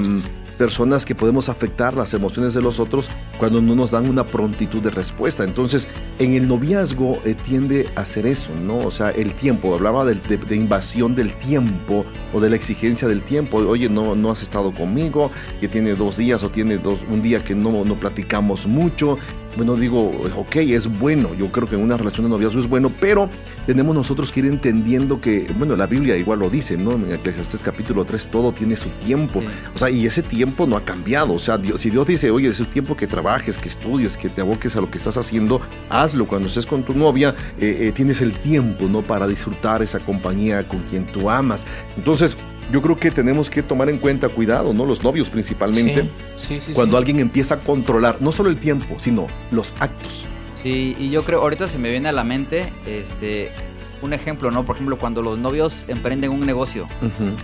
[0.53, 4.81] personas que podemos afectar las emociones de los otros cuando no nos dan una prontitud
[4.81, 5.45] de respuesta.
[5.45, 5.89] Entonces,
[6.19, 8.79] en el noviazgo eh, tiende a hacer eso, ¿no?
[8.79, 13.23] O sea, el tiempo, hablaba de, de, invasión del tiempo o de la exigencia del
[13.23, 13.59] tiempo.
[13.59, 17.43] Oye, no, no has estado conmigo, que tiene dos días o tiene dos, un día
[17.43, 19.19] que no, no platicamos mucho.
[19.57, 21.35] Bueno, digo, ok, es bueno.
[21.35, 23.29] Yo creo que en una relación de noviazgo es bueno, pero
[23.67, 26.93] tenemos nosotros que ir entendiendo que, bueno, la Biblia igual lo dice, ¿no?
[26.93, 29.43] En Eclesiastes capítulo 3, todo tiene su tiempo.
[29.75, 31.35] O sea, y ese tiempo no ha cambiado.
[31.35, 34.41] O sea, si Dios dice, oye, es el tiempo que trabajes, que estudies, que te
[34.41, 35.61] aboques a lo que estás haciendo,
[35.91, 36.27] hazlo.
[36.27, 39.03] Cuando estés con tu novia, eh, eh, tienes el tiempo, ¿no?
[39.03, 41.67] Para disfrutar esa compañía con quien tú amas.
[41.97, 42.39] Entonces,
[42.73, 44.87] yo creo que tenemos que tomar en cuenta cuidado, ¿no?
[44.87, 46.11] Los novios principalmente.
[46.37, 50.27] Sí, sí, cuando alguien empieza a controlar no solo el tiempo, sino los actos.
[50.63, 53.53] Sí, y yo creo, ahorita se me viene a la mente este,
[54.01, 54.65] un ejemplo, ¿no?
[54.65, 56.87] Por ejemplo, cuando los novios emprenden un negocio,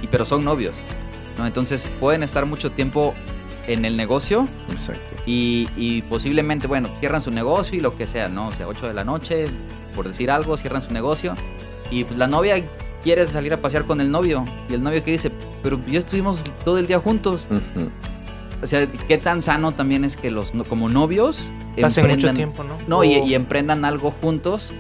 [0.03, 0.77] y, pero son novios,
[1.37, 1.47] ¿no?
[1.47, 3.15] Entonces pueden estar mucho tiempo
[3.67, 4.49] en el negocio.
[4.71, 5.03] Exacto.
[5.27, 8.47] Y, y, posiblemente, bueno, cierran su negocio y lo que sea, ¿no?
[8.47, 9.47] O sea, 8 de la noche,
[9.95, 11.35] por decir algo, cierran su negocio.
[11.91, 12.63] Y pues la novia
[13.03, 14.45] quieres salir a pasear con el novio.
[14.69, 15.31] Y el novio que dice,
[15.63, 17.47] pero ya estuvimos todo el día juntos.
[18.63, 22.77] O sea, qué tan sano también es que los como novios pasen mucho tiempo, ¿no?
[22.87, 24.75] No, y, emprendan algo juntos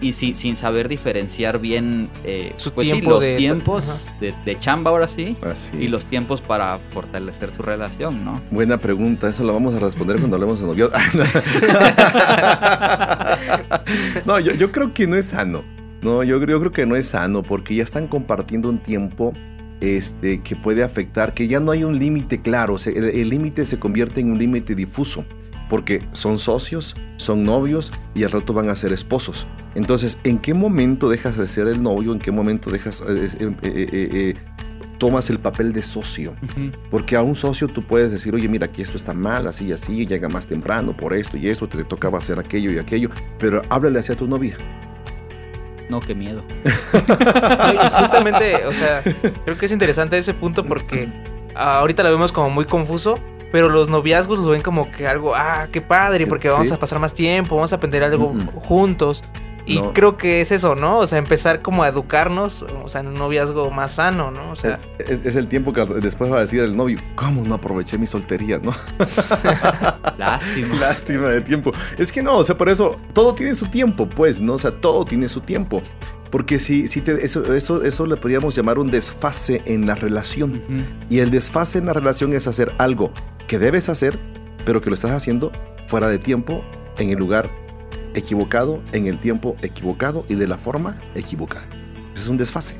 [0.00, 5.36] y sin saber diferenciar bien eh, Su pues los tiempos de, chamba ahora sí
[5.76, 8.40] y los tiempos para fortalecer su relación, ¿no?
[8.52, 10.92] Buena pregunta, eso lo vamos a responder cuando hablemos de novios.
[14.24, 15.64] no, yo, yo creo que no es sano.
[16.02, 19.32] No, yo, creo que no es sano porque ya están compartiendo un tiempo
[19.80, 24.20] este, que puede afectar, que ya no hay un límite claro, el límite se convierte
[24.20, 25.24] en un límite difuso,
[25.68, 29.46] porque son socios, son novios y al rato van a ser esposos.
[29.74, 32.12] Entonces, ¿en qué momento dejas de ser el novio?
[32.12, 34.34] ¿En qué momento dejas, eh, eh, eh,
[34.98, 36.34] tomas el papel de socio?
[36.90, 39.72] Porque a un socio tú puedes decir, oye, mira, aquí esto está mal, así y
[39.72, 43.62] así, llega más temprano por esto y esto, te tocaba hacer aquello y aquello, pero
[43.68, 44.56] háblale hacia tu novia.
[45.88, 46.42] No, qué miedo.
[47.98, 49.02] justamente, o sea,
[49.44, 51.08] creo que es interesante ese punto porque
[51.54, 53.18] ahorita lo vemos como muy confuso,
[53.50, 56.98] pero los noviazgos los ven como que algo, ah, qué padre, porque vamos a pasar
[56.98, 59.24] más tiempo, vamos a aprender algo juntos.
[59.68, 60.98] Y creo que es eso, ¿no?
[60.98, 64.52] O sea, empezar como a educarnos, o sea, en un noviazgo más sano, ¿no?
[64.52, 67.98] O sea, es, el tiempo que después va a decir el novio, ¿cómo no aproveché
[67.98, 68.72] mi soltería, no?
[70.18, 70.74] Lástima.
[70.76, 71.72] Lástima de tiempo.
[71.98, 74.54] Es que no, o sea, por eso todo tiene su tiempo, pues, ¿no?
[74.54, 75.82] O sea, todo tiene su tiempo.
[76.30, 80.60] Porque si, si te, eso, eso, eso le podríamos llamar un desfase en la relación.
[81.08, 83.12] Y el desfase en la relación es hacer algo
[83.46, 84.18] que debes hacer,
[84.64, 85.52] pero que lo estás haciendo
[85.86, 86.62] fuera de tiempo,
[86.98, 87.50] en el lugar
[88.14, 91.66] equivocado en el tiempo equivocado y de la forma equivocada.
[92.14, 92.76] es un desfase.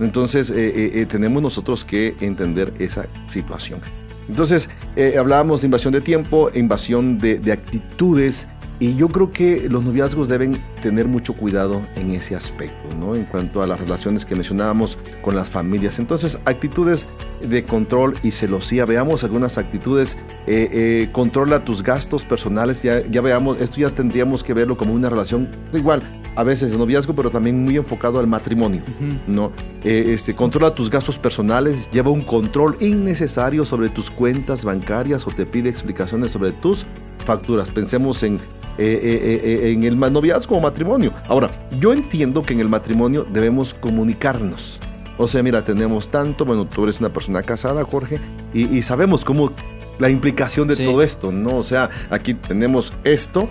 [0.00, 3.80] Entonces eh, eh, eh, tenemos nosotros que entender esa situación.
[4.28, 4.70] Entonces
[5.18, 8.46] hablábamos de invasión de tiempo, invasión de, de actitudes
[8.80, 13.14] y yo creo que los noviazgos deben tener mucho cuidado en ese aspecto, ¿no?
[13.14, 15.98] En cuanto a las relaciones que mencionábamos con las familias.
[15.98, 17.06] Entonces, actitudes
[17.46, 18.86] de control y celosía.
[18.86, 20.16] Veamos algunas actitudes.
[20.46, 22.82] Eh, eh, controla tus gastos personales.
[22.82, 26.02] Ya, ya veamos, esto ya tendríamos que verlo como una relación igual.
[26.36, 28.82] A veces de noviazgo, pero también muy enfocado al matrimonio,
[29.26, 29.52] ¿no?
[29.84, 35.30] Eh, este, controla tus gastos personales, lleva un control innecesario sobre tus cuentas bancarias o
[35.30, 36.86] te pide explicaciones sobre tus
[37.24, 37.70] facturas.
[37.70, 38.40] Pensemos en
[38.82, 41.12] eh, eh, eh, en el noviazgo o matrimonio.
[41.28, 44.80] Ahora, yo entiendo que en el matrimonio debemos comunicarnos.
[45.18, 48.18] O sea, mira, tenemos tanto, bueno, tú eres una persona casada, Jorge,
[48.54, 49.52] y, sabemos cómo
[49.98, 51.58] la implicación de todo esto, ¿no?
[51.58, 53.50] O sea, aquí tenemos esto,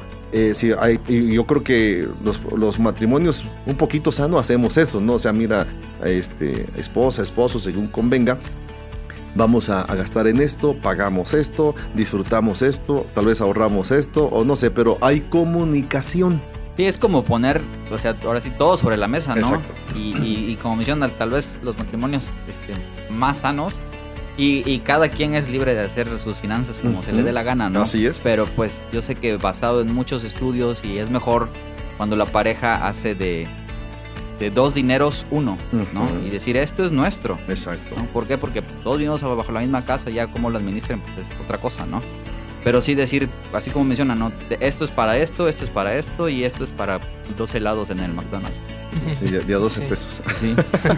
[0.53, 5.13] sí, hay, y yo creo que los, los, matrimonios un poquito sano hacemos eso, ¿no?
[5.13, 5.65] O sea, mira,
[6.03, 8.37] este, esposa, esposo, según convenga,
[9.35, 14.55] vamos a, gastar en esto, pagamos esto, disfrutamos esto, tal vez ahorramos esto, o no
[14.55, 16.41] sé, pero hay comunicación.
[16.77, 19.41] Sí, es como poner, o sea, ahora sí, todo sobre la mesa, ¿no?
[19.41, 19.73] Exacto.
[19.95, 22.73] Y, como mencionan, tal vez los matrimonios este,
[23.11, 23.81] más sanos
[24.39, 27.69] y, cada quien es libre de hacer sus finanzas como se le dé la gana,
[27.69, 27.81] ¿no?
[27.81, 28.19] Así es.
[28.23, 31.49] Pero pues yo sé que basado en muchos estudios y es mejor
[31.97, 33.47] cuando la pareja hace de,
[34.39, 35.57] de dos dineros uno,
[35.93, 36.07] ¿no?
[36.25, 37.37] Y decir, esto es nuestro.
[37.47, 37.95] Exacto.
[38.13, 38.37] ¿Por qué?
[38.37, 41.85] Porque todos vivimos bajo la misma casa, ya como lo administren, pues es otra cosa,
[41.85, 42.01] ¿no?
[42.63, 44.31] Pero sí decir, así como menciona, ¿no?
[44.59, 46.99] Esto es para esto, esto es para esto y esto es para
[47.37, 48.59] dos helados en el McDonald's.
[49.17, 50.21] Sí, de, a 12 pesos.
[50.39, 50.55] Sí.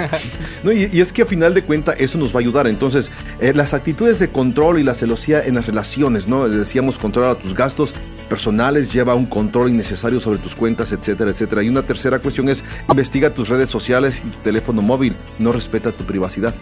[0.63, 2.67] no, y, es que a final de cuentas eso nos va a ayudar.
[2.67, 3.11] Entonces,
[3.41, 6.47] eh, las actitudes de control y la celosía en las relaciones, ¿no?
[6.47, 7.93] Decíamos controlar tus gastos
[8.29, 11.63] personales, lleva un control innecesario sobre tus cuentas, etcétera, etcétera.
[11.63, 15.91] Y una tercera cuestión es investiga tus redes sociales y tu teléfono móvil, no respeta
[15.91, 16.53] tu privacidad.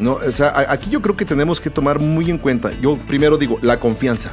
[0.00, 2.72] No, o sea, aquí yo creo que tenemos que tomar muy en cuenta.
[2.80, 4.32] Yo primero digo, la confianza.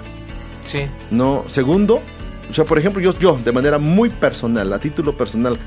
[0.64, 0.84] Sí.
[1.12, 2.02] No, segundo,
[2.50, 5.58] o sea, por ejemplo, yo, yo de manera muy personal, a título personal,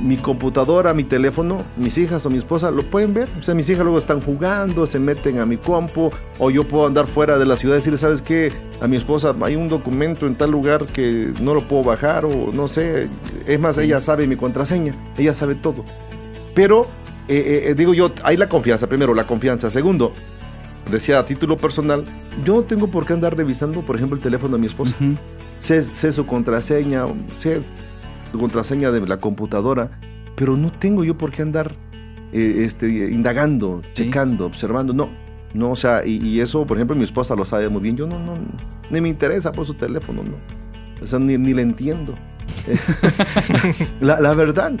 [0.00, 3.28] mi computadora, mi teléfono, mis hijas o mi esposa lo pueden ver.
[3.38, 6.86] O sea, mis hijas luego están jugando, se meten a mi compu, o yo puedo
[6.86, 8.52] andar fuera de la ciudad y decirle, ¿sabes qué?
[8.80, 12.52] A mi esposa hay un documento en tal lugar que no lo puedo bajar, o
[12.52, 13.08] no sé.
[13.46, 15.84] Es más, ella sabe mi contraseña, ella sabe todo.
[16.54, 16.86] Pero,
[17.28, 19.70] eh, eh, digo yo, hay la confianza, primero, la confianza.
[19.70, 20.12] Segundo,
[20.90, 22.04] decía a título personal,
[22.44, 24.96] yo no tengo por qué andar revisando, por ejemplo, el teléfono de mi esposa
[25.64, 27.06] sé, sé su contraseña,
[27.38, 27.62] sé
[28.38, 29.98] contraseña de la computadora,
[30.36, 31.74] pero no tengo yo por qué andar
[32.32, 34.04] eh, este, indagando, Sí.
[34.04, 35.08] checando, observando, no.
[35.52, 37.96] No, o sea, y, y eso, por ejemplo, mi esposa lo sabe muy bien.
[37.96, 38.34] Yo no, no,
[38.90, 40.34] ni me interesa por su teléfono, no.
[41.00, 42.14] O sea, ni, ni le entiendo.
[44.00, 44.72] la, la verdad.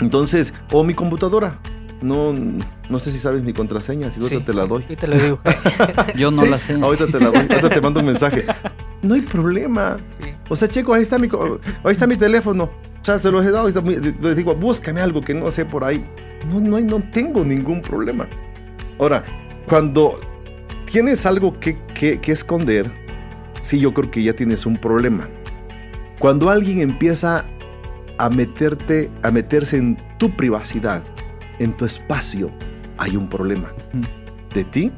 [0.00, 1.58] Entonces, o mi computadora.
[2.00, 2.34] No,
[2.90, 4.44] no sé si sabes mi contraseña, si ahorita Sí.
[4.46, 4.82] te la doy.
[4.82, 5.38] Ahorita le digo.
[6.16, 6.74] Yo no Sí, la sé.
[6.74, 8.44] Ahorita te la doy, ahorita te mando un mensaje.
[9.02, 9.98] No hay problema.
[10.52, 11.28] O sea, checo, ahí está mi,
[11.82, 12.64] ahí está mi teléfono.
[13.00, 13.68] O sea, se los he dado.
[13.68, 16.04] Les digo, búscame algo que no sé por ahí.
[16.50, 18.28] No, no, no tengo ningún problema.
[18.98, 19.22] Ahora,
[19.66, 20.20] cuando
[20.84, 22.90] tienes algo que, que- que esconder,
[23.62, 25.26] sí, yo creo que ya tienes un problema.
[26.18, 27.44] Cuando alguien empieza
[28.18, 31.02] a meterte, a meterse en tu privacidad,
[31.58, 32.50] en tu espacio,
[32.98, 33.72] hay un problema.
[34.54, 34.92] De ti,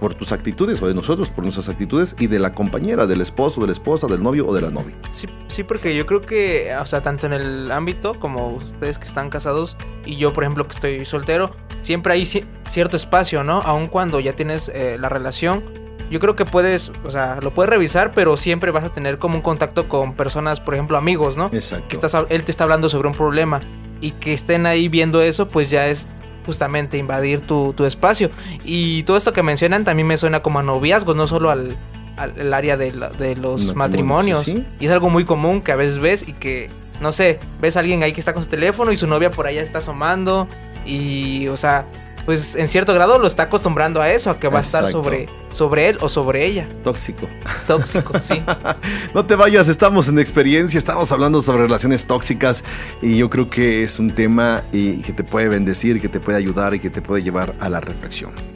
[0.00, 3.60] por tus actitudes, o de nosotros, por nuestras actitudes, y de la compañera, del esposo,
[3.60, 4.94] de la esposa, del novio o de la novia.
[5.12, 9.06] Sí, sí, porque yo creo que, o sea, tanto en el ámbito como ustedes que
[9.06, 13.60] están casados y yo, por ejemplo, que estoy soltero, siempre hay ci- cierto espacio, ¿no?
[13.60, 15.64] Aun cuando ya tienes eh, la relación,
[16.10, 19.36] yo creo que puedes, o sea, lo puedes revisar, pero siempre vas a tener como
[19.36, 21.46] un contacto con personas, por ejemplo, amigos, ¿no?
[21.52, 21.88] Exacto.
[21.88, 23.60] Que estás, él te está hablando sobre un problema
[24.00, 26.06] y que estén ahí viendo eso, pues ya es
[26.46, 28.30] justamente invadir tu, tu espacio.
[28.64, 31.76] Y todo esto que mencionan también me suena como a noviazgos, no solo al,
[32.54, 34.42] área de, la- de los Matrimonio, matrimonios.
[34.44, 34.64] sí, sí.
[34.80, 36.70] Y es algo muy común que a veces ves y que,
[37.02, 39.46] no sé, ves a alguien ahí que está con su teléfono y su novia por
[39.46, 40.48] allá está asomando
[40.86, 41.84] y, o sea,
[42.26, 45.28] pues en cierto grado lo está acostumbrando a eso, a que va a estar sobre,
[45.48, 46.68] sobre él o sobre ella.
[46.82, 47.28] Tóxico.
[47.66, 48.42] Tóxico, sí.
[49.14, 52.64] No te vayas, estamos en experiencia, estamos hablando sobre relaciones tóxicas
[53.00, 56.36] y yo creo que es un tema y que te puede bendecir, que te puede
[56.36, 58.55] ayudar y que te puede llevar a la reflexión.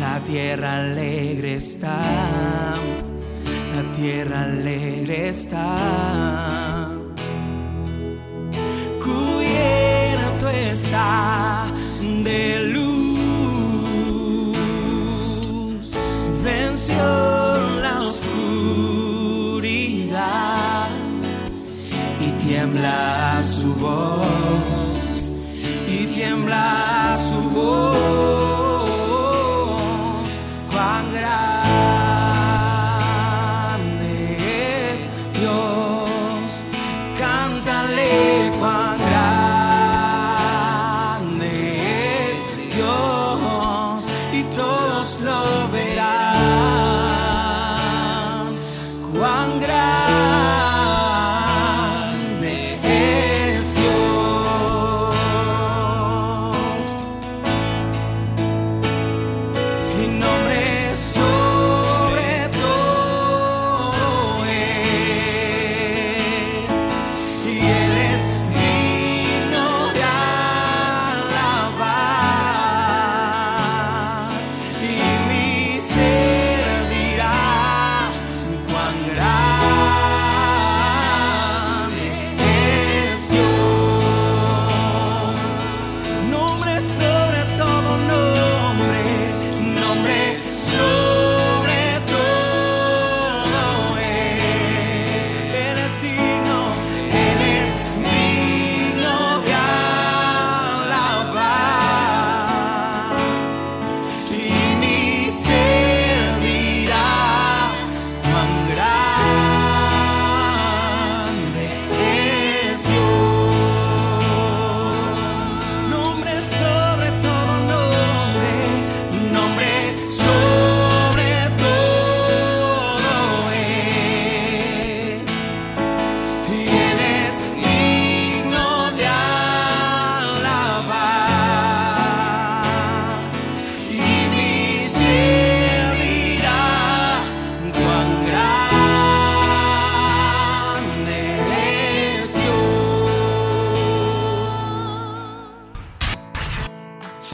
[0.00, 2.74] la tierra alegre está,
[3.76, 6.90] la tierra alegre está,
[9.00, 11.66] cubierto está
[12.24, 12.88] de luz.
[16.42, 16.96] Venció
[17.80, 19.38] la oscuridad
[22.20, 24.37] y tiembla su voz
[44.38, 45.87] y todos lo verán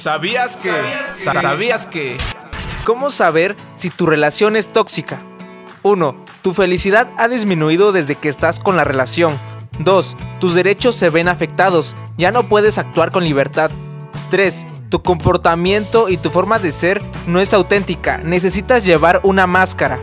[0.04, 0.70] ¿Sabías que?
[1.32, 2.18] ¿Sabías que?
[2.84, 5.22] ¿Cómo saber si tu relación es tóxica?
[5.82, 6.14] 1.
[6.42, 9.32] Tu felicidad ha disminuido desde que estás con la relación.
[9.78, 10.14] 2.
[10.40, 11.96] Tus derechos se ven afectados.
[12.18, 13.70] Ya no puedes actuar con libertad.
[14.30, 14.66] 3.
[14.90, 18.18] Tu comportamiento y tu forma de ser no es auténtica.
[18.18, 19.98] Necesitas llevar una máscara.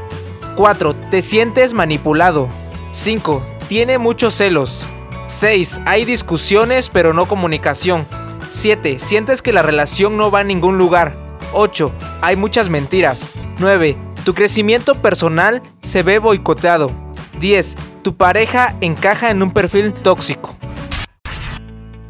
[0.55, 0.95] 4.
[1.11, 2.49] Te sientes manipulado.
[2.91, 3.43] 5.
[3.69, 4.83] Tiene muchos celos.
[5.27, 5.81] 6.
[5.85, 8.07] Hay discusiones pero no comunicación.
[8.51, 8.99] 7.
[8.99, 11.13] Sientes que la relación no va a ningún lugar.
[11.53, 11.89] 8.
[12.21, 13.33] Hay muchas mentiras.
[13.59, 13.97] 9.
[14.25, 16.91] Tu crecimiento personal se ve boicoteado.
[17.39, 17.77] 10.
[18.03, 20.57] Tu pareja encaja en un perfil tóxico.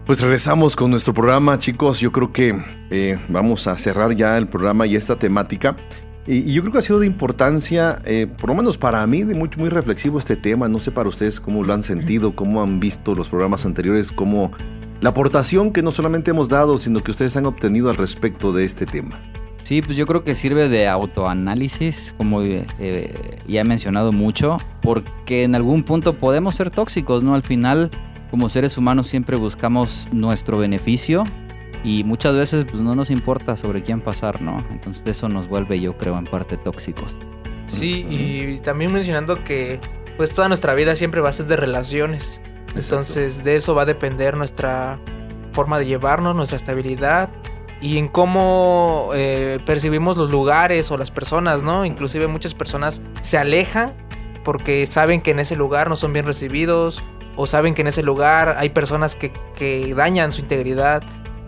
[0.08, 2.00] Pues regresamos con nuestro programa, chicos.
[2.00, 5.78] Yo creo que eh, vamos a cerrar ya el programa y esta temática.
[6.26, 9.36] Y, yo creo que ha sido de importancia, eh, por lo menos para mí, de
[9.36, 10.68] muy, muy reflexivo este tema.
[10.68, 14.52] No sé para ustedes cómo lo han sentido, cómo han visto los programas anteriores, cómo
[15.02, 18.64] la aportación que no solamente hemos dado, sino que ustedes han obtenido al respecto de
[18.64, 19.20] este tema.
[19.64, 24.58] Sí, pues yo creo que sirve de autoanálisis, como eh, eh, ya he mencionado mucho,
[24.82, 27.36] porque en algún punto podemos ser tóxicos, ¿no?
[27.36, 27.90] Al final,
[28.30, 31.24] como seres humanos siempre buscamos nuestro beneficio
[31.84, 34.58] y muchas veces pues no nos importa sobre quién pasar, ¿no?
[34.72, 37.16] Entonces eso nos vuelve, yo creo, en parte tóxicos.
[37.66, 39.80] Sí, y también mencionando que
[40.18, 42.42] pues toda nuestra vida siempre va a ser de relaciones.
[42.76, 45.00] Entonces de eso va a depender nuestra
[45.52, 47.30] forma de llevarnos, nuestra estabilidad
[47.82, 51.84] y en cómo eh, percibimos los lugares o las personas, ¿no?
[51.84, 53.94] Inclusive muchas personas se alejan
[54.44, 57.04] porque saben que en ese lugar no son bien recibidos
[57.36, 61.04] o saben que en ese lugar hay personas que, que dañan su integridad.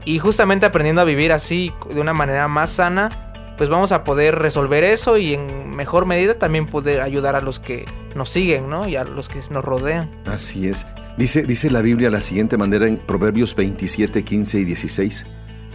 [0.06, 3.10] Y justamente aprendiendo a vivir así de una manera más sana,
[3.58, 7.60] pues vamos a poder resolver eso y en mejor medida también poder ayudar a los
[7.60, 8.88] que nos siguen, ¿no?
[8.88, 10.10] Y a los que nos rodean.
[10.26, 10.86] Así es.
[11.18, 15.26] Dice, dice la Biblia de la siguiente manera en Proverbios 27, 15 y 16.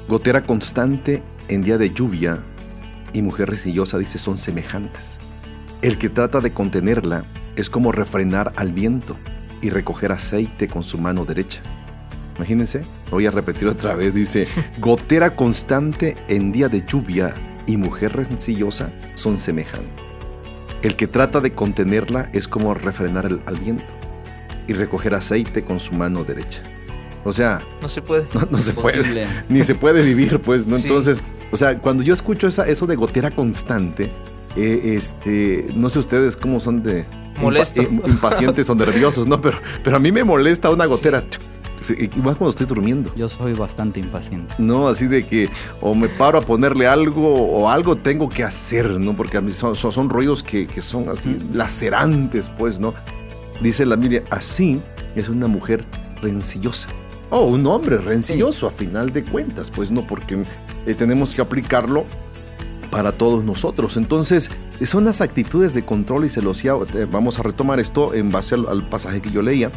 [0.09, 2.39] Gotera constante en día de lluvia
[3.13, 5.21] y mujer resillosa, dice, son semejantes.
[5.81, 7.25] El que trata de contenerla
[7.57, 9.17] es como refrenar al viento
[9.63, 11.61] y recoger aceite con su mano derecha.
[12.37, 14.47] Imagínense, voy a repetir otra vez, dice,
[14.81, 17.33] gotera constante en día de lluvia
[17.67, 19.93] y mujer rencillosa son semejantes.
[20.83, 23.85] El que trata de contenerla es como refrenar el- al viento
[24.69, 26.63] y recoger aceite con su mano derecha.
[27.25, 28.27] O sea, No se puede.
[28.35, 30.77] no, no se puede, ni se puede vivir, pues, ¿no?
[30.77, 30.83] Sí.
[30.83, 34.13] Entonces, o sea, cuando yo escucho esa, eso de gotera constante,
[34.57, 37.05] eh, este, no sé ustedes cómo son de
[37.35, 37.83] impa- Molesto.
[37.83, 39.41] eh, impacientes o nerviosos, ¿no?
[39.41, 41.25] Pero, pero a mí me molesta una gotera.
[41.81, 43.15] Sí, Igual cuando estoy durmiendo.
[43.15, 44.53] Yo soy bastante impaciente.
[44.59, 45.49] No, así de que
[45.81, 49.15] o me paro a ponerle algo o algo tengo que hacer, ¿no?
[49.15, 52.95] Porque a mí son, son, son rollos que, que son así lacerantes, pues, ¿no?
[53.61, 54.81] Dice la Biblia, así
[55.17, 55.85] es una mujer
[56.23, 56.89] rencillosa.
[57.31, 60.07] O un hombre rencilloso, a final de cuentas, pues, ¿no?
[60.07, 60.43] Porque
[60.87, 62.07] eh, tenemos que aplicarlo
[62.91, 63.97] para todos nosotros.
[63.99, 64.51] Entonces,
[64.83, 66.73] son las actitudes de control y celosía.
[66.95, 69.71] Eh, Vamos a retomar esto en base al, pasaje que yo leía.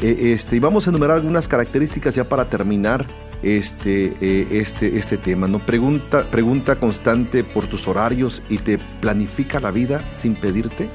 [0.00, 3.06] Eh, este, y vamos a enumerar algunas características ya para terminar
[3.42, 4.16] este,
[4.58, 5.46] este, este tema.
[5.46, 5.64] ¿no?
[5.64, 10.88] Pregunta, pregunta constante por tus horarios y te planifica la vida sin pedirte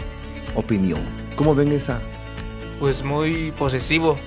[0.55, 0.99] opinión.
[1.37, 2.01] ¿Cómo ven esa?
[2.81, 4.17] Pues muy posesivo.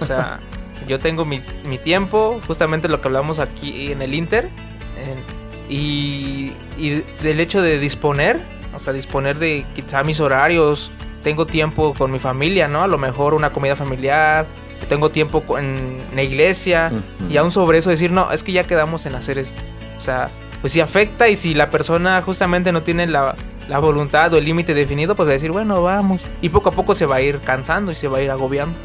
[0.00, 0.40] O sea,
[0.88, 4.50] yo tengo mi, mi tiempo, justamente lo que hablamos aquí en el Inter.
[4.98, 5.40] en-
[5.72, 8.40] y, y del hecho de disponer,
[8.74, 10.90] o sea, disponer de quizá mis horarios.
[11.22, 12.82] Tengo tiempo con mi familia, ¿no?
[12.82, 14.46] A lo mejor una comida familiar.
[14.88, 16.90] Tengo tiempo en la iglesia.
[16.90, 17.30] Ujú.
[17.30, 19.60] Y aún sobre eso decir, no, es que ya quedamos en hacer esto.
[19.96, 20.28] O sea,
[20.60, 23.36] pues si afecta y si la persona justamente no tiene la,
[23.70, 26.22] la voluntad o el límite definido, pues va a decir, bueno, vamos.
[26.42, 28.76] Y poco a poco se va a ir cansando y se va a ir agobiando.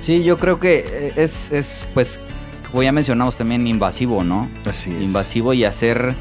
[0.00, 2.20] Sí, yo creo que eh, es, es pues,
[2.70, 4.50] como ya mencionamos también, invasivo, ¿no?
[4.66, 5.00] Así es.
[5.00, 6.14] Invasivo y hacer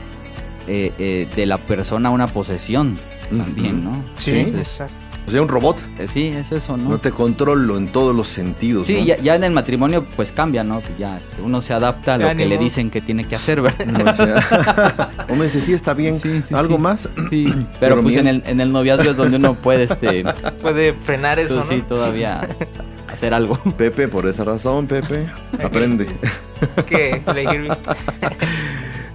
[0.70, 2.98] eh, eh, de la persona una posesión
[3.30, 4.02] también, ¿no?
[4.16, 4.40] Sí.
[4.40, 5.05] Entonces, exacto.
[5.28, 5.84] O sea, un robot.
[5.98, 6.90] eh, sí, es eso, ¿no?
[6.90, 8.88] No te controlo en todos los sentidos.
[8.88, 9.06] Sí, ¿no?
[9.06, 10.82] ya, ya en el matrimonio pues cambia, ¿no?
[10.82, 13.62] Pues ya este, uno se adapta a lo que le dicen que tiene que hacer,
[13.62, 13.86] ¿verdad?
[13.88, 16.20] No, o sea, uno dice, sí, está bien.
[16.20, 16.82] Sí, sí, ¿Algo sí.
[16.82, 17.10] más?
[17.30, 17.46] Sí,
[17.80, 20.24] pero, Pero pues en el, en el noviazgo es donde uno puede, este,
[20.62, 21.74] Puede frenar eso, pues, ¿no?
[21.76, 22.48] sí, todavía
[23.12, 23.58] hacer algo.
[23.78, 25.26] Pepe, por esa razón, Pepe,
[25.64, 26.06] aprende.
[26.88, 27.68] Bien.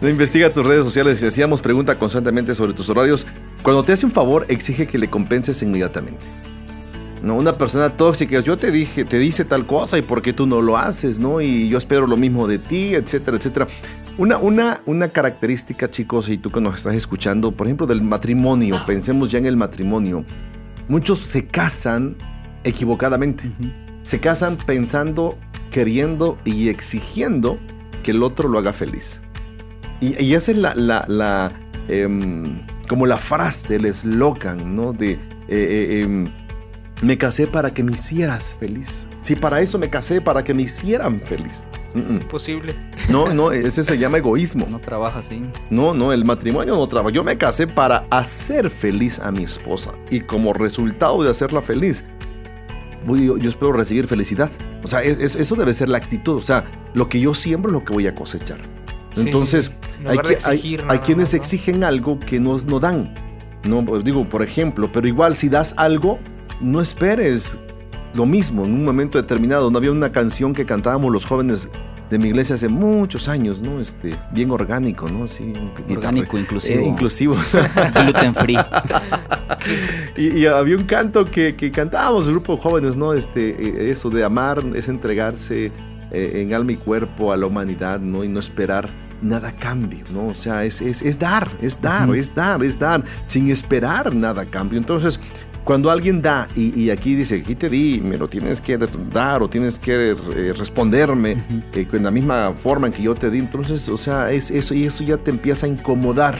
[0.00, 3.26] No investiga tus redes sociales y hacíamos pregunta constantemente sobre tus horarios.
[3.62, 6.24] Cuando te hace un favor, exige que le compenses inmediatamente.
[7.22, 10.46] No, una persona tóxica, yo te dije, te dice tal cosa y por qué tú
[10.46, 11.42] no lo haces, ¿no?
[11.42, 13.66] Y yo espero lo mismo de ti, etcétera, etcétera.
[14.16, 18.80] Una, una, una característica, chicos, y tú que nos estás escuchando, por ejemplo, del matrimonio,
[18.86, 20.24] pensemos ya en el matrimonio.
[20.88, 22.16] Muchos se casan
[22.64, 23.52] equivocadamente.
[24.02, 25.38] Se casan pensando,
[25.70, 27.58] queriendo y exigiendo
[28.02, 29.20] que el otro lo haga feliz.
[30.00, 31.52] Y, y esa es la, la, la
[31.88, 34.92] em, como la frase, el eslogan, ¿no?
[34.92, 35.18] De, eh,
[35.48, 36.26] eh, em,
[37.02, 39.06] me casé para que me hicieras feliz.
[39.22, 41.64] Si para eso me casé, para que me hicieran feliz.
[41.94, 42.18] Mm, mm.
[42.28, 42.74] Posible.
[43.08, 44.66] No, no, ese se llama egoísmo.
[44.68, 45.40] No trabaja así.
[45.70, 47.14] No, no, el matrimonio no trabaja.
[47.14, 49.92] Yo me casé para hacer feliz a mi esposa.
[50.10, 52.04] Y como resultado de hacerla feliz,
[53.06, 54.50] voy- yo, yo espero recibir felicidad.
[54.82, 56.36] O sea, es- es- eso debe ser la actitud.
[56.36, 56.64] O sea,
[56.94, 58.58] lo que yo siembro es lo que voy a cosechar.
[59.12, 59.74] Sí, Entonces,
[60.06, 61.38] hay, hay- exigir hay nada quienes ¿no?
[61.38, 63.12] exigen algo que nos no dan.
[63.68, 66.18] No, digo, por ejemplo, pero igual si das algo,
[66.60, 67.58] no esperes
[68.14, 69.70] lo mismo en un momento determinado.
[69.70, 71.68] No había una canción que cantábamos los jóvenes
[72.10, 73.80] de mi iglesia hace muchos años, ¿no?
[73.80, 75.28] Este, bien orgánico, ¿no?
[75.28, 75.52] Sí,
[75.88, 76.80] Orgánico, inclusivo.
[76.80, 77.34] eh, inclusivo.
[78.02, 78.56] Gluten free.
[80.16, 83.12] y, y había un canto que, que cantábamos, el grupo de jóvenes, ¿no?
[83.12, 85.70] Este, eh, eso de amar es entregarse
[86.10, 88.24] eh, en alma y cuerpo a la humanidad, ¿no?
[88.24, 88.88] Y no esperar
[89.22, 90.28] nada cambio, ¿no?
[90.28, 94.44] O sea, es, es, es dar, es dar, es dar, es dar, sin esperar nada
[94.44, 94.78] cambio.
[94.78, 95.20] Entonces,
[95.64, 98.78] cuando alguien da y, y aquí dice, aquí te di, me lo tienes que
[99.12, 101.42] dar o tienes que eh, responderme
[101.74, 104.74] eh, con la misma forma en que yo te di, entonces, o sea, es eso
[104.74, 106.36] y eso ya te empieza a incomodar,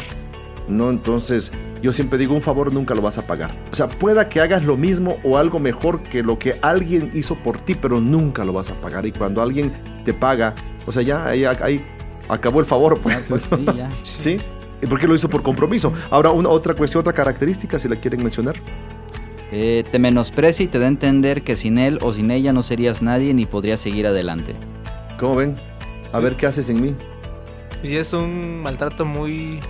[0.69, 0.91] ¿no?
[0.91, 1.53] Entonces,
[1.83, 3.53] yo siempre digo, un favor nunca lo vas a pagar.
[3.73, 7.37] O sea, pueda que hagas lo mismo o algo mejor que lo que alguien hizo
[7.37, 9.07] por ti, pero nunca lo vas a pagar.
[9.07, 9.73] Y cuando alguien
[10.05, 10.55] te paga,
[10.87, 11.83] o sea, ya ahí, ahí
[12.29, 13.25] acabó el favor, pues.
[13.29, 13.89] Pues sí, ya.
[14.03, 14.37] ¿Sí?
[14.89, 15.93] Porque lo hizo por compromiso.
[16.11, 18.57] Ahora, una otra cuestión, otra característica, si la quieren mencionar.
[19.53, 22.63] Eh, te menosprecia y te da a entender que sin él o sin ella no
[22.63, 24.55] serías nadie ni podrías seguir adelante.
[25.19, 25.55] ¿Cómo ven?
[26.13, 26.95] A ver qué haces en mí.
[27.83, 29.61] Y es un maltrato muy,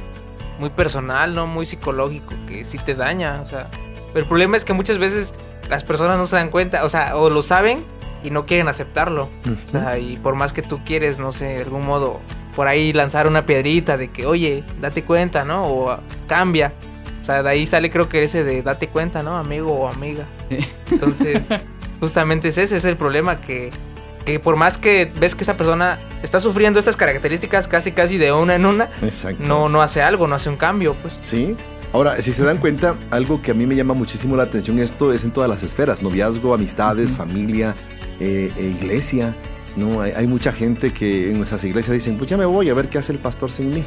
[0.61, 1.47] muy personal, ¿no?
[1.47, 3.69] Muy psicológico, que sí te daña, o sea.
[4.13, 5.35] Pero el problema es que muchas veces
[5.69, 7.83] las personas no se dan cuenta, o sea, o lo saben
[8.23, 9.31] y no quieren aceptarlo.
[9.67, 12.21] O sea, y por más que tú quieres, no sé, de algún modo,
[12.55, 15.63] por ahí lanzar una piedrita de que, oye, date cuenta, ¿no?
[15.65, 15.99] O
[16.29, 16.73] cambia.
[17.21, 19.37] O sea, de ahí sale creo que ese de date cuenta, ¿no?
[19.39, 20.25] Amigo o amiga.
[20.91, 21.49] Entonces,
[22.01, 23.71] justamente es ese, es el problema que,
[24.25, 28.33] que por más que ves que esa persona está sufriendo estas características casi casi de
[28.33, 29.43] una en una, Exacto.
[29.47, 31.17] no, no hace algo, no hace un cambio, pues.
[31.21, 31.57] Sí.
[31.93, 35.13] Ahora, si se dan cuenta, algo que a mí me llama muchísimo la atención, esto
[35.13, 37.75] es en todas las esferas, noviazgo, amistades, familia,
[38.21, 39.35] eh, eh, iglesia.
[39.77, 42.75] No, hay, hay mucha gente que en nuestras iglesias dicen, pues ya me voy a
[42.75, 43.83] ver qué hace el pastor sin mí.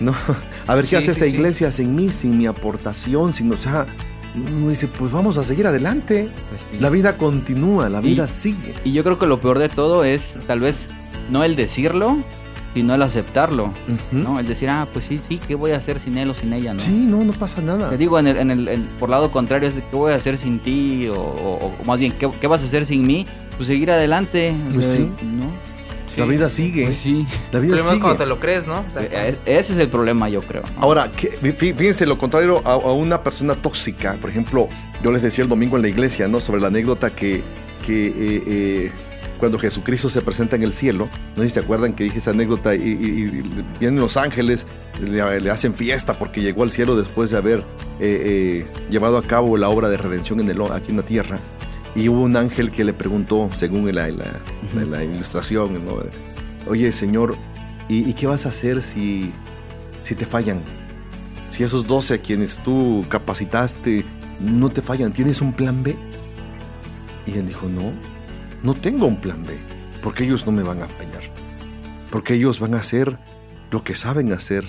[0.00, 0.14] No,
[0.66, 1.30] a ver Sí, qué hace sí, esa sí.
[1.36, 3.86] iglesia sin mí, sin mi aportación, sin, o sea,
[4.34, 6.30] uno dice, pues vamos a seguir adelante.
[6.48, 6.78] Pues sí.
[6.78, 8.74] La vida continúa, la Y- vida sigue.
[8.84, 10.88] Y yo creo que lo peor de todo es tal vez
[11.30, 12.18] no el decirlo,
[12.74, 13.64] sino el aceptarlo.
[13.66, 13.96] Ujú.
[14.12, 14.38] ¿no?
[14.38, 16.72] El decir, ah, pues sí, sí, ¿qué voy a hacer sin él o sin ella?
[16.74, 16.80] ¿no?
[16.80, 17.90] Sí, no, no pasa nada.
[17.90, 20.16] Te digo, en el, en el, en- por lado contrario, es de, ¿qué voy a
[20.16, 21.08] hacer sin ti?
[21.08, 23.26] O, o- o más bien, ¿qué, qué vas a hacer sin mí?
[23.56, 24.54] Pues seguir adelante.
[24.70, 25.08] o Pues sea, sí.
[25.24, 25.46] ¿no?
[26.18, 26.84] La vida sigue.
[26.86, 27.26] Pues sí.
[27.52, 28.00] La El vida problema es sigue.
[28.00, 28.74] cuando te lo crees, ¿no?
[28.80, 30.62] O sea, cuando- Es- ese es el problema, yo creo.
[30.76, 30.82] ¿no?
[30.82, 34.16] Ahora, que- fí- fíjense lo contrario a, a una persona tóxica.
[34.20, 34.68] Por ejemplo,
[35.02, 36.40] yo les decía el domingo en la iglesia, ¿no?
[36.40, 37.42] Sobre la anécdota que,
[37.86, 38.90] que eh, eh,
[39.38, 42.32] cuando Jesucristo se presenta en el cielo, no sé si se acuerdan que dije esa
[42.32, 43.42] anécdota y, y- y
[43.78, 44.66] vienen los ángeles,
[45.02, 47.62] le, le hacen fiesta porque llegó al cielo después de haber eh,
[48.00, 51.38] eh, llevado a cabo la obra de redención en el, aquí en la tierra.
[51.96, 54.40] Y hubo un ángel que le preguntó, según la, la-
[54.74, 55.98] la- la ilustración, ¿no?
[56.68, 57.36] oye Señor,
[57.88, 59.32] ¿y, y qué vas a hacer si,
[60.02, 60.60] si te fallan?
[61.50, 64.04] Si esos 12 a quienes tú capacitaste
[64.40, 65.96] no te fallan, ¿tienes un plan B?
[67.26, 67.92] Y él dijo, no,
[68.62, 69.56] no tengo un plan B,
[70.02, 71.22] porque ellos no me van a fallar,
[72.10, 73.18] porque ellos van a hacer
[73.72, 74.64] lo que saben hacer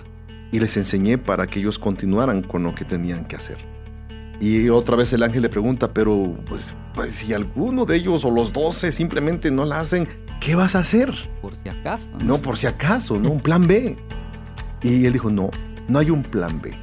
[0.52, 3.58] y les enseñé para que ellos continuaran con lo que tenían que hacer.
[4.42, 8.32] Y otra vez el ángel le pregunta, pero pues, pues si alguno de ellos o
[8.32, 10.08] los 12 simplemente no la hacen,
[10.40, 11.14] ¿qué vas a hacer?
[11.44, 12.10] Por si acaso.
[12.26, 13.30] No, por si acaso, ¿no?
[13.30, 13.96] Un plan B.
[14.82, 15.52] Y él dijo, no,
[15.88, 16.74] no hay un plan B.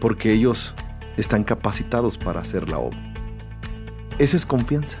[0.00, 0.74] Porque ellos
[1.18, 2.98] están capacitados para hacer la obra.
[4.18, 5.00] Eso es confianza.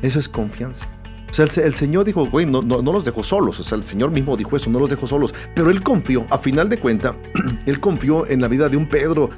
[0.00, 0.86] Eso es confianza.
[1.30, 3.60] O sea, el, el Señor dijo, güey, no, no, no los dejó solos.
[3.60, 5.34] O sea, el Señor mismo dijo eso, no los dejó solos.
[5.54, 7.16] Pero Él confió, a final de cuenta,
[7.66, 9.28] Él confió en la vida de un Pedro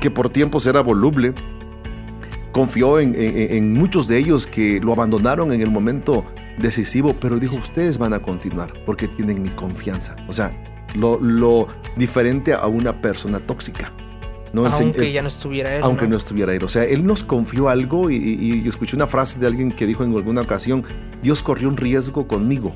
[0.00, 1.32] que por tiempos era voluble.
[2.52, 6.24] Confió en, en- en muchos de ellos que lo abandonaron en el momento
[6.58, 10.16] decisivo, pero dijo, ustedes van a continuar porque tienen mi confianza.
[10.28, 10.52] O sea,
[10.96, 13.92] lo, lo diferente a una persona tóxica.
[14.52, 14.66] ¿no?
[14.66, 15.82] Aunque ya no estuviera él.
[15.84, 16.10] aunque ¿no?
[16.10, 16.64] no estuviera él.
[16.64, 19.86] O sea, él nos confió algo y, y- y escuché una frase de alguien que
[19.86, 20.82] dijo en alguna ocasión,
[21.22, 22.74] Dios corrió un riesgo conmigo.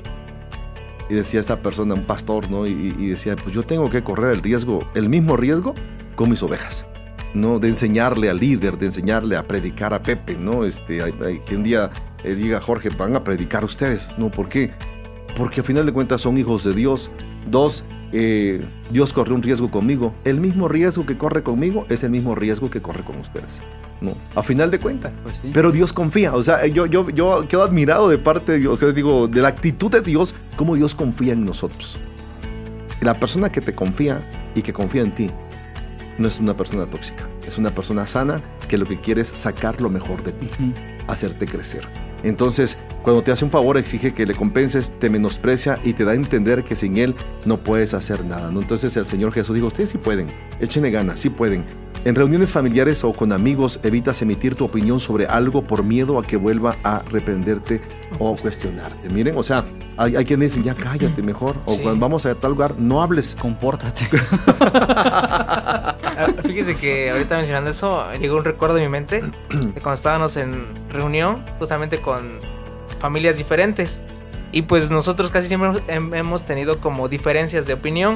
[1.09, 2.65] Y decía esta persona, un pastor, ¿no?
[2.65, 5.73] Y, y decía, pues yo tengo que correr el riesgo, el mismo riesgo
[6.15, 6.87] con mis ovejas.
[7.33, 7.59] ¿No?
[7.59, 10.65] De enseñarle al líder, de enseñarle a predicar a Pepe, ¿no?
[10.65, 11.91] Este, hay, hay que un día
[12.23, 14.31] eh, diga, Jorge, van a predicar ustedes, ¿no?
[14.31, 14.71] ¿Por qué?
[15.35, 17.11] porque al final de cuentas son hijos de Dios.
[17.49, 20.15] Dos, eh, Dios corre un riesgo conmigo.
[20.23, 23.61] El mismo riesgo que corre conmigo es el mismo riesgo que corre con ustedes.
[24.01, 24.15] ¿no?
[24.35, 25.13] A final de cuentas.
[25.23, 25.51] Pues sí.
[25.53, 26.33] Pero Dios confía.
[26.33, 28.73] O sea, yo, yo, yo quedo admirado de parte de Dios.
[28.73, 31.99] O sea, digo, de la actitud de Dios, cómo Dios confía en nosotros.
[33.01, 35.29] La persona que te confía y que confía en ti
[36.17, 37.27] no es una persona tóxica.
[37.47, 40.49] Es una persona sana que lo que quiere es sacar lo mejor de ti,
[41.07, 41.87] hacerte crecer.
[42.23, 46.13] Entonces, cuando te hace un favor, exige que le compenses, te menosprecia y te da
[46.13, 47.13] a entender que sin él
[47.45, 48.49] no puedes hacer nada.
[48.49, 48.61] ¿no?
[48.61, 50.27] Entonces el Señor Jesús dijo, ustedes sí pueden,
[50.59, 51.65] échenle ganas, sí pueden.
[52.05, 56.23] En reuniones familiares o con amigos evitas emitir tu opinión sobre algo por miedo a
[56.23, 57.81] que vuelva a reprenderte
[58.19, 59.09] o cuestionarte.
[59.09, 59.63] Miren, o sea,
[59.97, 61.55] hay, hay quienes dicen, ya cállate mejor.
[61.65, 61.79] O Sí.
[61.81, 63.35] cuando vamos a tal lugar, no hables.
[63.39, 64.07] Compórtate.
[66.17, 70.37] Ah, Fíjese que ahorita mencionando eso, llegó un recuerdo en mi mente de cuando estábamos
[70.37, 72.39] en reunión, justamente con
[72.99, 73.99] familias diferentes.
[74.53, 78.15] Y pues nosotros casi siempre hem- hemos tenido como diferencias de opinión.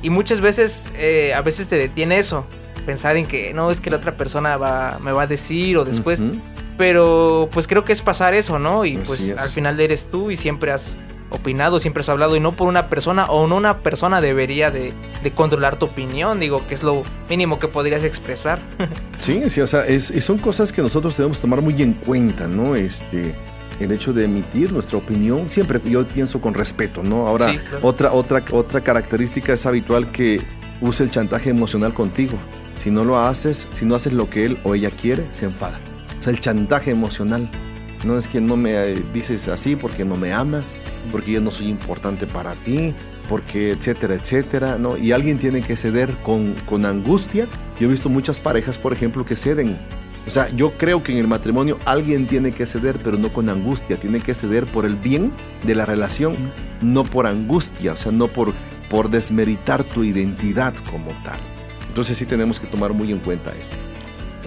[0.00, 2.46] Y muchas veces, eh, a veces te detiene eso.
[2.86, 5.84] Pensar en que no, es que la otra persona va, me va a decir o
[5.84, 6.22] después.
[6.76, 8.84] Pero pues creo que es pasar eso, ¿no?
[8.84, 9.38] Y Así pues es.
[9.38, 10.96] al final eres tú y siempre has
[11.30, 14.92] opinado, siempre has hablado y no por una persona o no una persona debería de,
[15.22, 18.60] de controlar tu opinión, digo que es lo mínimo que podrías expresar.
[19.18, 22.74] Sí, sí, o sea, es, son cosas que nosotros debemos tomar muy en cuenta, ¿no?
[22.76, 23.34] Este,
[23.80, 27.26] el hecho de emitir nuestra opinión, siempre yo pienso con respeto, ¿no?
[27.26, 27.78] Ahora, Sí, claro.
[27.86, 30.42] otra, otra, otra característica es habitual que
[30.82, 32.36] use el chantaje emocional contigo.
[32.78, 35.80] Si no lo haces, si no haces lo que él o ella quiere, se enfada.
[36.18, 37.48] O sea, el chantaje emocional.
[38.04, 40.76] No es que no me eh, dices así porque no me amas,
[41.10, 42.94] porque yo no soy importante para ti,
[43.28, 44.98] porque etcétera, etcétera, ¿no?
[44.98, 47.48] Y alguien tiene que ceder con, con angustia.
[47.80, 49.78] Yo he visto muchas parejas, por ejemplo, que ceden.
[50.26, 53.48] O sea, yo creo que en el matrimonio alguien tiene que ceder, pero no con
[53.48, 55.32] angustia, tiene que ceder por el bien
[55.66, 56.34] de la relación,
[56.80, 58.54] no por angustia, o sea, no por,
[58.88, 61.38] por desmeritar tu identidad como tal.
[61.94, 63.68] Entonces sí tenemos que tomar muy en cuenta eso.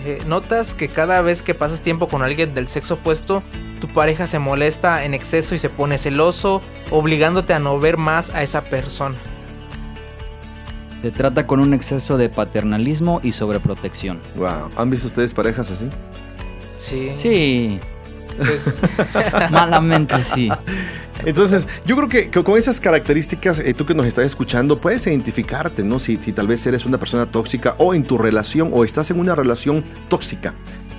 [0.06, 3.42] Eh, Notas que cada vez que pasas tiempo con alguien del sexo opuesto,
[3.80, 8.32] tu pareja se molesta en exceso y se pone celoso, obligándote a no ver más
[8.32, 9.16] a esa persona.
[11.02, 14.20] Se trata con un exceso de paternalismo y sobreprotección.
[14.36, 14.70] Wow.
[14.76, 15.88] ¿Han visto ustedes parejas así?
[16.76, 17.14] Sí.
[17.16, 17.80] Sí,
[18.38, 18.80] pues,
[19.52, 20.50] malamente sí.
[21.26, 25.06] Entonces, yo creo que, que con esas características, eh, tú que nos estás escuchando, puedes
[25.08, 26.00] identificarte, ¿no?
[26.00, 29.20] Si, si tal vez eres una persona tóxica o en tu relación o estás en
[29.20, 30.54] una relación tóxica.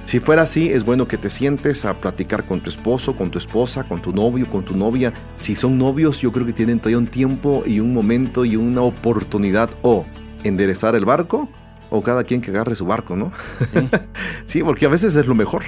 [0.09, 3.36] Si fuera así, es bueno que te sientes a platicar con tu esposo, con tu
[3.36, 5.12] esposa, con tu novio, con tu novia.
[5.36, 8.80] Si son novios, yo creo que tienen todavía un tiempo y un momento y una
[8.80, 10.07] oportunidad o
[10.45, 11.49] enderezar el barco
[11.91, 13.32] o cada quien que agarre su barco, ¿no?
[13.70, 13.89] Sí.
[14.47, 15.62] Sí, porque a veces es lo mejor.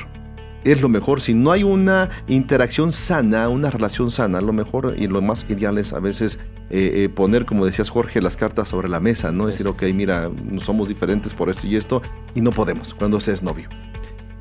[0.65, 1.21] Es lo mejor.
[1.21, 5.79] Si no hay una interacción sana, una relación sana, lo mejor y lo más ideal
[5.79, 6.39] es a veces
[6.69, 9.47] eh, eh, poner, como decías Jorge, las cartas sobre la mesa, ¿no?
[9.47, 12.03] Decir, ok, mira, somos diferentes por esto y esto,
[12.35, 13.69] y no podemos cuando se es novio.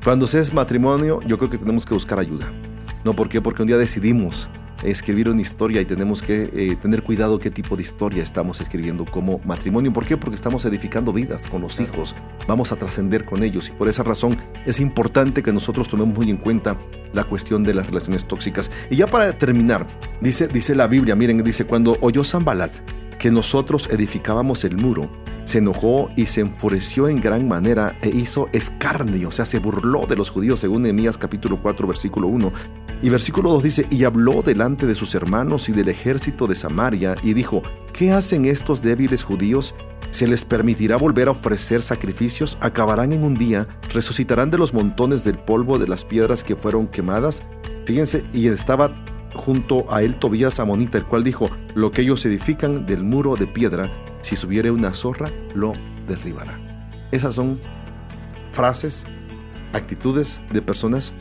[0.04, 2.50] Cuando se es matrimonio, yo creo que tenemos que buscar ayuda.
[3.04, 3.14] ¿No?
[3.14, 3.40] ¿Por qué?
[3.40, 4.50] Porque un día decidimos
[4.82, 9.04] escribir una historia y tenemos que eh, tener cuidado qué tipo de historia estamos escribiendo
[9.04, 9.92] como matrimonio.
[9.92, 10.16] ¿Por qué?
[10.16, 12.14] Porque estamos edificando vidas con los hijos.
[12.46, 16.30] Vamos a trascender con ellos y por esa razón es importante que nosotros tomemos muy
[16.30, 16.76] en cuenta
[17.12, 18.70] la cuestión de las relaciones tóxicas.
[18.90, 19.86] Y ya para terminar,
[20.20, 22.72] dice, dice la Biblia, miren, dice, cuando oyó Zambalat
[23.20, 25.10] que nosotros edificábamos el muro,
[25.44, 30.06] se enojó y se enfureció en gran manera e hizo escarnio, o sea, se burló
[30.06, 32.50] de los judíos, según Nehemías capítulo 4, versículo 1.
[33.02, 37.14] Y versículo 2 dice, y habló delante de sus hermanos y del ejército de Samaria,
[37.22, 37.62] y dijo,
[37.92, 39.74] ¿qué hacen estos débiles judíos?
[40.10, 42.56] ¿Se les permitirá volver a ofrecer sacrificios?
[42.62, 43.68] ¿Acabarán en un día?
[43.92, 47.42] ¿Resucitarán de los montones del polvo de las piedras que fueron quemadas?
[47.84, 48.92] Fíjense, y estaba
[49.34, 53.46] junto a él Tobías Amonita, el cual dijo, lo que ellos edifican del muro de
[53.46, 55.72] piedra, si subiere una zorra, lo
[56.06, 56.58] derribará.
[57.10, 57.60] Esas son
[58.52, 59.06] frases,
[59.72, 61.12] actitudes de personas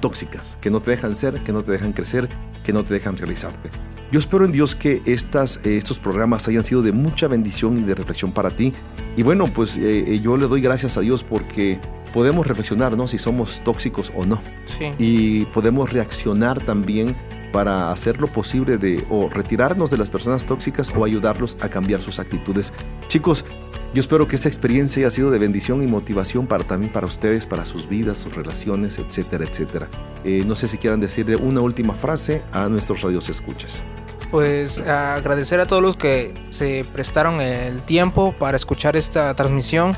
[0.00, 2.28] tóxicas, que no te dejan ser, que no te dejan crecer,
[2.64, 3.70] que no te dejan realizarte.
[4.12, 7.82] Yo espero en Dios que estas, eh, estos programas hayan sido de mucha bendición y
[7.82, 8.72] de reflexión para ti.
[9.16, 11.78] Y bueno, pues eh, eh, yo le doy gracias a Dios porque
[12.12, 13.06] podemos reflexionar, ¿no?
[13.06, 14.90] Si somos tóxicos o no sí.
[14.98, 17.14] y podemos reaccionar también
[17.52, 22.00] para hacer lo posible de o retirarnos de las personas tóxicas o ayudarlos a cambiar
[22.00, 22.72] sus actitudes.
[23.08, 23.44] Chicos,
[23.92, 27.46] yo espero que esta experiencia haya sido de bendición y motivación para también para ustedes,
[27.46, 29.88] para sus vidas, sus relaciones, etcétera, etcétera.
[30.24, 33.82] Eh, no sé si quieran decirle una última frase a nuestros radios escuchas.
[34.30, 39.96] Pues agradecer a todos los que se prestaron el tiempo para escuchar esta transmisión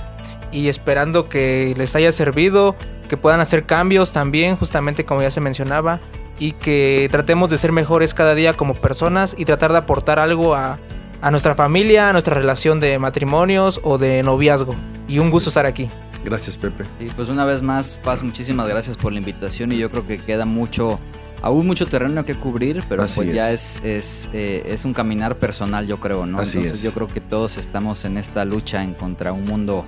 [0.53, 2.75] y esperando que les haya servido,
[3.09, 6.01] que puedan hacer cambios también, justamente como ya se mencionaba,
[6.39, 10.55] y que tratemos de ser mejores cada día como personas y tratar de aportar algo
[10.55, 10.79] a,
[11.21, 14.75] a nuestra familia, a nuestra relación de matrimonios o de noviazgo.
[15.09, 15.89] Y un gusto estar aquí.
[16.25, 16.85] Gracias, Pepe.
[16.99, 20.19] Sí, pues una vez más, Paz, muchísimas gracias por la invitación y yo creo que
[20.19, 20.99] queda mucho,
[21.43, 23.77] aún mucho terreno que cubrir, pero Así pues ya es.
[23.79, 26.39] es, es, eh, es un caminar personal, yo creo, ¿no?
[26.39, 26.85] Así Entonces es.
[26.85, 29.85] yo creo que todos estamos en esta lucha en contra un mundo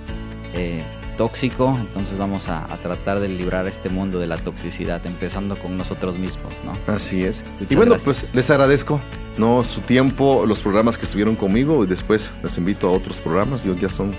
[0.53, 0.83] eh,
[1.17, 5.77] tóxico, entonces vamos a, a tratar de librar este mundo de la toxicidad, empezando con
[5.77, 6.93] nosotros mismos, ¿no?
[6.93, 7.43] Así es.
[7.59, 8.03] Muchas y bueno, gracias.
[8.03, 8.99] pues les agradezco
[9.37, 13.63] no su tiempo, los programas que estuvieron conmigo y después los invito a otros programas.
[13.63, 14.11] Yo ya son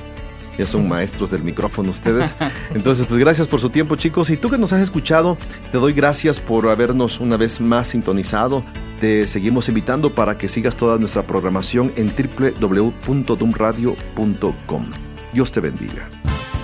[0.59, 2.35] ya son maestros del micrófono ustedes.
[2.75, 4.29] Entonces, pues gracias por su tiempo, chicos.
[4.31, 5.37] Y tú que nos has escuchado,
[5.73, 8.63] te doy gracias por habernos una vez más sintonizado.
[9.01, 14.87] Te seguimos invitando para que sigas toda nuestra programación en www.dumradio.com.
[15.33, 16.16] Dios te bendiga.